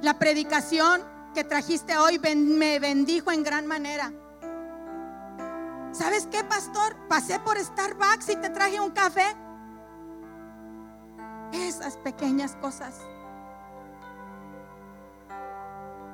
La 0.00 0.18
predicación 0.18 1.02
que 1.34 1.44
trajiste 1.44 1.98
hoy 1.98 2.18
me 2.18 2.78
bendijo 2.78 3.30
en 3.30 3.42
gran 3.42 3.66
manera. 3.66 4.14
¿Sabes 5.92 6.26
qué, 6.26 6.42
pastor? 6.42 6.96
Pasé 7.08 7.38
por 7.40 7.58
Starbucks 7.58 8.30
y 8.30 8.36
te 8.36 8.48
traje 8.48 8.80
un 8.80 8.90
café. 8.90 9.36
Esas 11.52 11.98
pequeñas 11.98 12.56
cosas. 12.56 12.98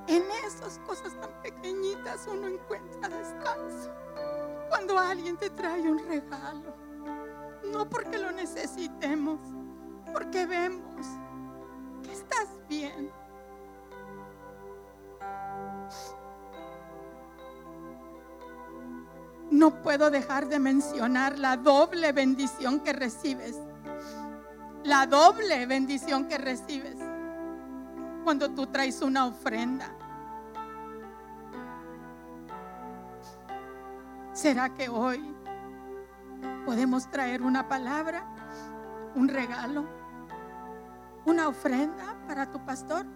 En 0.09 0.25
esas 0.45 0.81
cosas 0.81 1.13
tan 1.21 1.31
pequeñitas 1.43 2.27
uno 2.27 2.49
encuentra 2.49 3.09
descanso. 3.09 3.93
Cuando 4.69 4.99
alguien 4.99 5.37
te 5.37 5.49
trae 5.51 5.83
un 5.83 5.99
regalo. 6.09 6.75
No 7.73 7.89
porque 7.89 8.19
lo 8.19 8.33
necesitemos, 8.33 9.39
porque 10.13 10.45
vemos 10.47 11.07
que 12.03 12.13
estás 12.13 12.49
bien. 12.69 13.13
No 19.51 19.83
puedo 19.83 20.11
dejar 20.11 20.49
de 20.49 20.59
mencionar 20.59 21.39
la 21.39 21.57
doble 21.57 22.13
bendición 22.13 22.81
que 22.81 22.93
recibes. 22.93 23.57
La 24.85 25.07
doble 25.07 25.67
bendición 25.67 26.27
que 26.29 26.39
recibes 26.39 26.97
cuando 28.25 28.51
tú 28.51 28.67
traes 28.67 29.01
una 29.03 29.27
ofrenda. 29.27 29.95
¿Será 34.33 34.75
que 34.75 34.89
hoy 34.89 35.35
podemos 36.65 37.11
traer 37.11 37.43
una 37.43 37.67
palabra, 37.67 38.25
un 39.15 39.29
regalo, 39.29 39.87
una 41.25 41.49
ofrenda 41.49 42.17
para 42.27 42.51
tu 42.51 42.65
pastor. 42.65 43.07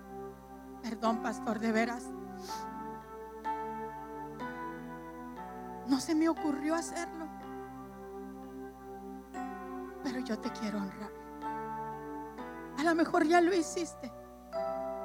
Perdón, 0.83 1.23
pastor, 1.23 1.59
de 1.59 1.73
veras. 1.73 2.05
No 5.89 6.01
se 6.01 6.15
me 6.15 6.29
ocurrió 6.29 6.75
hacerlo. 6.75 7.27
Pero 10.03 10.21
yo 10.21 10.39
te 10.39 10.51
quiero 10.51 10.79
honrar. 10.79 11.11
A 12.79 12.85
lo 12.85 12.95
mejor 12.95 13.25
ya 13.27 13.41
lo 13.41 13.55
hiciste. 13.55 14.11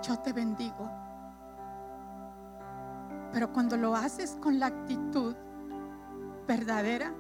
Yo 0.02 0.18
te 0.20 0.34
bendigo. 0.34 0.90
Pero 3.32 3.52
cuando 3.52 3.78
lo 3.78 3.96
haces 3.96 4.38
con 4.42 4.60
la 4.60 4.68
actitud 4.68 5.36
verdadera, 6.48 7.14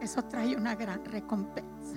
eso 0.00 0.22
trae 0.24 0.56
una 0.56 0.74
gran 0.74 1.04
recompensa. 1.04 1.96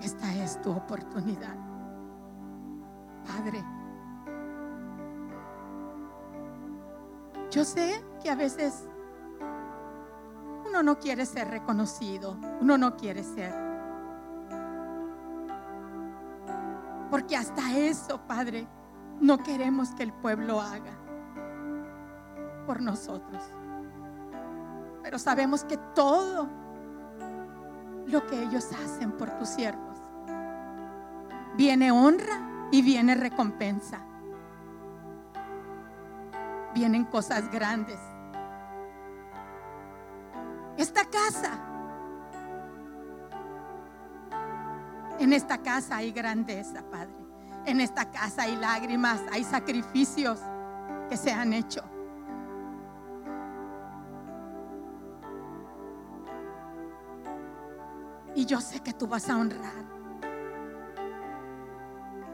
Esta 0.00 0.34
es 0.34 0.60
tu 0.60 0.72
oportunidad. 0.72 1.56
Padre, 3.26 3.64
yo 7.50 7.64
sé 7.64 8.02
que 8.22 8.30
a 8.30 8.34
veces 8.34 8.88
uno 10.66 10.82
no 10.82 10.98
quiere 10.98 11.26
ser 11.26 11.48
reconocido, 11.48 12.36
uno 12.60 12.78
no 12.78 12.96
quiere 12.96 13.24
ser. 13.24 13.52
Porque 17.10 17.36
hasta 17.36 17.76
eso, 17.76 18.20
Padre, 18.26 18.68
no 19.20 19.38
queremos 19.38 19.90
que 19.90 20.04
el 20.04 20.12
pueblo 20.12 20.60
haga 20.60 20.96
por 22.66 22.80
nosotros. 22.80 23.42
Pero 25.02 25.18
sabemos 25.18 25.64
que 25.64 25.76
todo 25.94 26.48
lo 28.06 28.26
que 28.26 28.42
ellos 28.42 28.68
hacen 28.72 29.12
por 29.12 29.30
tus 29.38 29.48
siervos 29.48 29.98
viene 31.56 31.90
honra 31.90 32.68
y 32.70 32.82
viene 32.82 33.16
recompensa. 33.16 34.06
Vienen 36.74 37.04
cosas 37.04 37.50
grandes. 37.50 37.98
Esta 40.76 41.04
casa, 41.04 41.58
en 45.18 45.32
esta 45.32 45.58
casa 45.58 45.96
hay 45.96 46.12
grandeza, 46.12 46.82
Padre. 46.90 47.14
En 47.66 47.80
esta 47.80 48.10
casa 48.10 48.42
hay 48.42 48.56
lágrimas, 48.56 49.20
hay 49.30 49.44
sacrificios 49.44 50.40
que 51.10 51.16
se 51.16 51.32
han 51.32 51.52
hecho. 51.52 51.82
Y 58.34 58.46
yo 58.46 58.60
sé 58.60 58.80
que 58.80 58.94
tú 58.94 59.06
vas 59.06 59.28
a 59.28 59.36
honrar. 59.36 59.84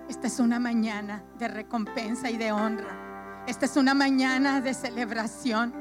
Esta 0.09 0.29
es 0.29 0.39
una 0.39 0.61
mañana 0.61 1.25
de 1.39 1.49
recompensa 1.49 2.31
y 2.31 2.37
de 2.37 2.53
honra. 2.53 3.06
Esta 3.47 3.67
es 3.67 3.77
una 3.77 3.95
mañana 3.95 4.61
de 4.61 4.75
celebración. 4.75 5.73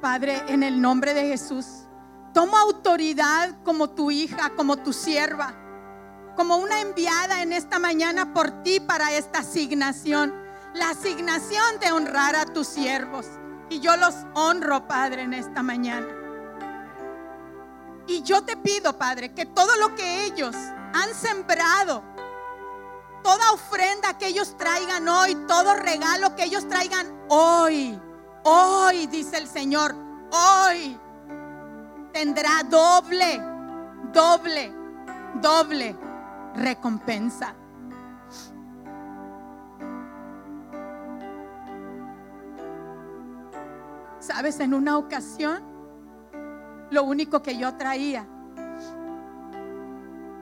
Padre, 0.00 0.42
en 0.48 0.62
el 0.62 0.80
nombre 0.80 1.14
de 1.14 1.28
Jesús, 1.28 1.86
toma 2.34 2.60
autoridad 2.60 3.62
como 3.64 3.90
tu 3.90 4.10
hija, 4.10 4.50
como 4.56 4.76
tu 4.76 4.92
sierva, 4.92 5.54
como 6.36 6.56
una 6.56 6.80
enviada 6.80 7.42
en 7.42 7.52
esta 7.52 7.78
mañana 7.78 8.34
por 8.34 8.62
ti 8.62 8.80
para 8.80 9.12
esta 9.12 9.40
asignación 9.40 10.42
la 10.74 10.90
asignación 10.90 11.78
de 11.80 11.92
honrar 11.92 12.34
a 12.36 12.46
tus 12.46 12.66
siervos. 12.66 13.26
Y 13.68 13.80
yo 13.80 13.96
los 13.96 14.14
honro, 14.34 14.86
Padre, 14.86 15.22
en 15.22 15.34
esta 15.34 15.62
mañana. 15.62 16.21
Y 18.06 18.22
yo 18.22 18.42
te 18.42 18.56
pido, 18.56 18.96
Padre, 18.98 19.32
que 19.32 19.46
todo 19.46 19.76
lo 19.76 19.94
que 19.94 20.24
ellos 20.24 20.54
han 20.92 21.14
sembrado, 21.14 22.02
toda 23.22 23.52
ofrenda 23.52 24.18
que 24.18 24.26
ellos 24.26 24.56
traigan 24.56 25.08
hoy, 25.08 25.34
todo 25.46 25.74
regalo 25.74 26.34
que 26.34 26.44
ellos 26.44 26.68
traigan 26.68 27.06
hoy, 27.28 27.98
hoy, 28.44 29.06
dice 29.06 29.38
el 29.38 29.48
Señor, 29.48 29.94
hoy 30.30 30.98
tendrá 32.12 32.62
doble, 32.64 33.40
doble, 34.12 34.72
doble 35.40 35.96
recompensa. 36.54 37.54
Sabes, 44.18 44.60
en 44.60 44.72
una 44.72 44.98
ocasión, 44.98 45.71
lo 46.92 47.02
único 47.04 47.42
que 47.42 47.56
yo 47.56 47.74
traía 47.74 48.26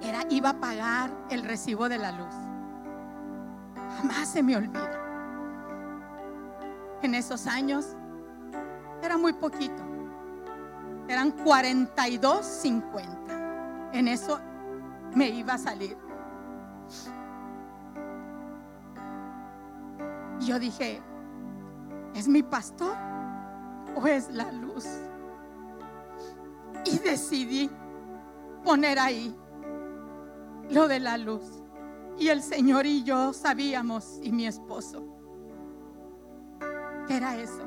era, 0.02 0.24
iba 0.30 0.48
a 0.50 0.60
pagar 0.60 1.10
el 1.30 1.44
recibo 1.44 1.88
de 1.88 1.98
la 1.98 2.10
luz. 2.12 2.34
Jamás 3.96 4.28
se 4.28 4.42
me 4.42 4.56
olvida. 4.56 4.98
En 7.02 7.14
esos 7.14 7.46
años 7.46 7.96
era 9.02 9.16
muy 9.16 9.32
poquito. 9.32 9.82
Eran 11.08 11.34
42.50. 11.36 13.92
En 13.92 14.08
eso 14.08 14.40
me 15.14 15.28
iba 15.28 15.54
a 15.54 15.58
salir. 15.58 15.96
Y 20.40 20.46
yo 20.46 20.58
dije, 20.58 21.00
¿es 22.14 22.26
mi 22.26 22.42
pastor? 22.42 22.96
o 23.94 24.06
es 24.06 24.30
la 24.30 24.50
luz. 24.52 24.86
Y 26.92 26.98
decidí 26.98 27.70
poner 28.64 28.98
ahí 28.98 29.34
lo 30.70 30.88
de 30.88 31.00
la 31.00 31.16
luz. 31.18 31.62
Y 32.18 32.28
el 32.28 32.42
Señor 32.42 32.86
y 32.86 33.02
yo 33.02 33.32
sabíamos, 33.32 34.18
y 34.22 34.32
mi 34.32 34.46
esposo, 34.46 35.02
que 37.06 37.16
era 37.16 37.36
eso. 37.36 37.62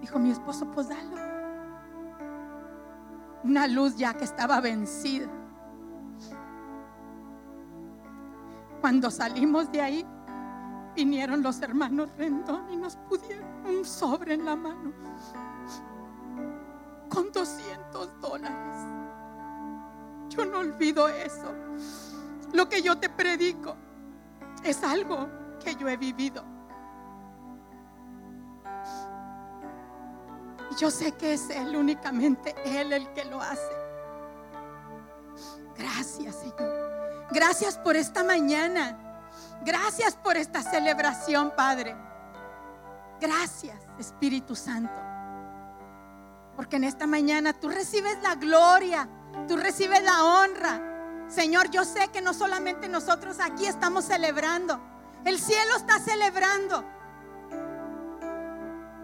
Dijo 0.00 0.18
mi 0.18 0.30
esposo, 0.30 0.70
pues 0.72 0.88
dalo. 0.88 1.16
Una 3.44 3.66
luz 3.66 3.96
ya 3.96 4.14
que 4.14 4.24
estaba 4.24 4.60
vencida. 4.60 5.28
Cuando 8.80 9.10
salimos 9.10 9.70
de 9.70 9.80
ahí, 9.80 10.06
vinieron 10.94 11.42
los 11.42 11.62
hermanos 11.62 12.10
Rendón 12.18 12.70
y 12.70 12.76
nos 12.76 12.96
pudieron 12.96 13.46
un 13.64 13.84
sobre 13.84 14.34
en 14.34 14.44
la 14.44 14.56
mano 14.56 14.92
con 17.12 17.30
200 17.30 18.20
dólares. 18.20 18.76
Yo 20.30 20.44
no 20.46 20.58
olvido 20.58 21.08
eso. 21.08 21.52
Lo 22.52 22.68
que 22.68 22.80
yo 22.80 22.98
te 22.98 23.08
predico 23.08 23.76
es 24.64 24.82
algo 24.82 25.28
que 25.62 25.74
yo 25.74 25.88
he 25.88 25.96
vivido. 25.96 26.42
Y 30.70 30.74
yo 30.76 30.90
sé 30.90 31.12
que 31.12 31.34
es 31.34 31.50
Él 31.50 31.76
únicamente, 31.76 32.54
Él 32.64 32.92
el 32.92 33.12
que 33.12 33.24
lo 33.26 33.40
hace. 33.40 33.72
Gracias, 35.76 36.36
Señor. 36.36 37.26
Gracias 37.30 37.76
por 37.78 37.96
esta 37.96 38.24
mañana. 38.24 38.98
Gracias 39.64 40.14
por 40.16 40.36
esta 40.36 40.62
celebración, 40.62 41.52
Padre. 41.54 41.94
Gracias, 43.20 43.76
Espíritu 43.98 44.56
Santo. 44.56 45.11
Porque 46.62 46.76
en 46.76 46.84
esta 46.84 47.08
mañana 47.08 47.52
tú 47.54 47.68
recibes 47.68 48.22
la 48.22 48.36
gloria, 48.36 49.08
tú 49.48 49.56
recibes 49.56 50.00
la 50.04 50.22
honra. 50.22 51.26
Señor, 51.28 51.68
yo 51.72 51.84
sé 51.84 52.06
que 52.12 52.20
no 52.20 52.32
solamente 52.32 52.86
nosotros 52.86 53.38
aquí 53.40 53.66
estamos 53.66 54.04
celebrando, 54.04 54.80
el 55.24 55.40
cielo 55.40 55.74
está 55.74 55.98
celebrando. 55.98 56.84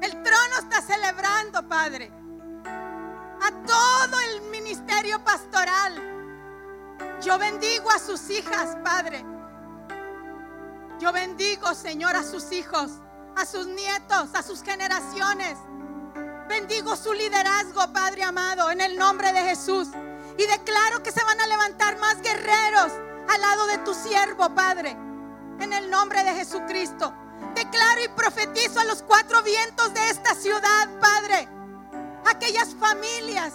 El 0.01 0.23
trono 0.23 0.59
está 0.61 0.81
celebrando, 0.83 1.69
Padre. 1.69 2.13
A 3.43 3.51
todo 3.67 4.21
el 4.21 4.43
ministerio 4.53 5.25
pastoral. 5.25 6.01
Yo 7.21 7.39
bendigo 7.41 7.91
a 7.91 7.99
sus 7.99 8.31
hijas, 8.31 8.77
Padre. 8.85 9.25
Yo 11.01 11.13
bendigo, 11.13 11.75
Señor, 11.75 12.15
a 12.15 12.23
sus 12.23 12.53
hijos, 12.53 13.01
a 13.35 13.45
sus 13.45 13.67
nietos, 13.67 14.29
a 14.35 14.45
sus 14.45 14.63
generaciones. 14.63 15.59
Bendigo 16.49 16.97
su 16.97 17.13
liderazgo, 17.13 17.93
Padre 17.93 18.25
amado, 18.25 18.71
en 18.71 18.81
el 18.81 18.97
nombre 18.97 19.33
de 19.33 19.43
Jesús. 19.43 19.89
Y 20.39 20.47
declaro 20.47 21.03
que 21.03 21.13
se 21.13 21.23
van 21.23 21.39
a 21.41 21.47
levantar 21.47 21.99
más 21.99 22.23
guerreros 22.23 22.93
al 23.29 23.41
lado 23.41 23.67
de 23.67 23.79
tu 23.79 23.93
siervo, 23.93 24.55
Padre. 24.55 24.97
En 25.61 25.73
el 25.73 25.91
nombre 25.91 26.25
de 26.25 26.35
Jesucristo. 26.35 27.13
Declaro 27.55 28.03
y 28.03 28.09
profetizo 28.09 28.81
a 28.81 28.85
los 28.85 29.03
cuatro 29.03 29.43
vientos 29.43 29.93
de 29.93 30.09
esta 30.09 30.35
ciudad, 30.35 30.89
Padre. 31.01 31.49
Aquellas 32.27 32.75
familias 32.75 33.53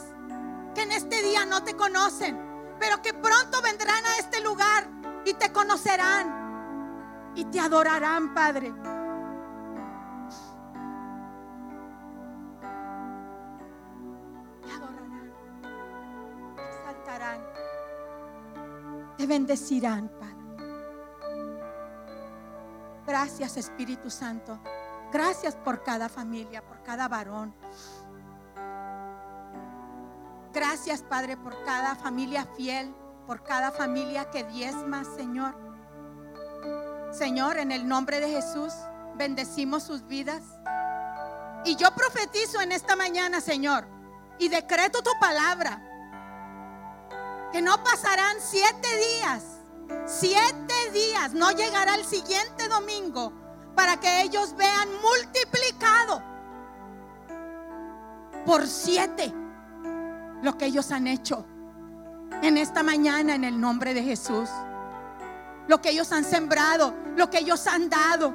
que 0.76 0.84
en 0.84 0.92
este 0.92 1.22
día 1.24 1.46
no 1.46 1.64
te 1.64 1.76
conocen, 1.76 2.40
pero 2.80 3.02
que 3.02 3.14
pronto 3.14 3.62
vendrán 3.62 4.06
a 4.06 4.18
este 4.20 4.42
lugar 4.42 4.88
y 5.26 5.34
te 5.34 5.52
conocerán 5.52 7.34
y 7.36 7.46
te 7.46 7.60
adorarán, 7.60 8.34
Padre. 8.34 8.74
Bendecirán, 19.26 20.10
Padre. 20.20 20.34
Gracias, 23.06 23.58
Espíritu 23.58 24.10
Santo. 24.10 24.60
Gracias 25.12 25.56
por 25.56 25.84
cada 25.84 26.10
familia, 26.10 26.66
por 26.66 26.82
cada 26.84 27.08
varón. 27.08 27.54
Gracias, 30.54 31.02
Padre, 31.02 31.36
por 31.38 31.64
cada 31.66 31.96
familia 31.96 32.48
fiel, 32.56 32.94
por 33.28 33.44
cada 33.44 33.72
familia 33.72 34.30
que 34.30 34.44
diezma, 34.44 35.04
Señor. 35.04 35.56
Señor, 37.12 37.58
en 37.58 37.72
el 37.72 37.88
nombre 37.88 38.20
de 38.20 38.30
Jesús, 38.30 38.74
bendecimos 39.16 39.84
sus 39.84 40.06
vidas. 40.08 40.44
Y 41.66 41.76
yo 41.76 41.94
profetizo 41.96 42.62
en 42.62 42.72
esta 42.72 42.96
mañana, 42.96 43.40
Señor, 43.40 43.88
y 44.40 44.50
decreto 44.50 45.02
tu 45.02 45.12
palabra, 45.20 45.82
que 47.54 47.62
no 47.62 47.84
pasarán 47.84 48.38
siete 48.40 48.88
días, 48.98 49.44
siete 50.08 50.74
días, 50.92 51.34
no 51.34 51.52
llegará 51.52 51.94
el 51.94 52.04
siguiente 52.04 52.68
domingo 52.68 53.32
para 53.76 54.00
que 54.00 54.24
ellos 54.24 54.56
vean 54.58 54.90
multiplicado 55.04 56.24
por 58.44 58.66
siete 58.66 59.32
lo 60.42 60.58
que 60.58 60.66
ellos 60.66 60.92
han 60.92 61.06
hecho 61.06 61.46
en 62.42 62.58
esta 62.58 62.82
mañana 62.82 63.36
en 63.36 63.44
el 63.44 63.62
nombre 63.62 63.94
de 63.94 64.02
Jesús. 64.02 64.50
Lo 65.68 65.80
que 65.80 65.92
ellos 65.92 66.12
han 66.12 66.26
sembrado, 66.26 66.96
lo 67.16 67.30
que 67.30 67.38
ellos 67.38 67.68
han 67.68 67.88
dado. 67.88 68.34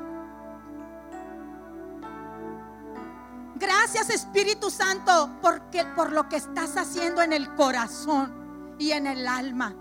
Gracias 3.56 4.10
Espíritu 4.10 4.70
Santo 4.70 5.28
porque, 5.42 5.84
por 5.84 6.12
lo 6.12 6.28
que 6.28 6.36
estás 6.36 6.76
haciendo 6.76 7.20
en 7.20 7.32
el 7.32 7.52
corazón 7.56 8.37
y 8.78 8.92
en 8.92 9.06
el 9.06 9.26
alma 9.26 9.74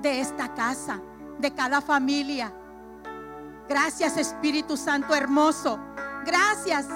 de 0.00 0.20
esta 0.20 0.54
casa, 0.54 1.00
de 1.38 1.52
cada 1.52 1.80
familia. 1.80 2.52
Gracias 3.68 4.16
Espíritu 4.16 4.76
Santo 4.76 5.14
hermoso. 5.14 5.78
Gracias, 6.24 6.86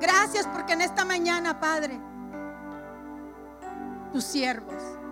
gracias 0.00 0.46
porque 0.46 0.72
en 0.72 0.82
esta 0.82 1.04
mañana, 1.04 1.60
Padre, 1.60 2.00
tus 4.12 4.24
siervos 4.24 4.99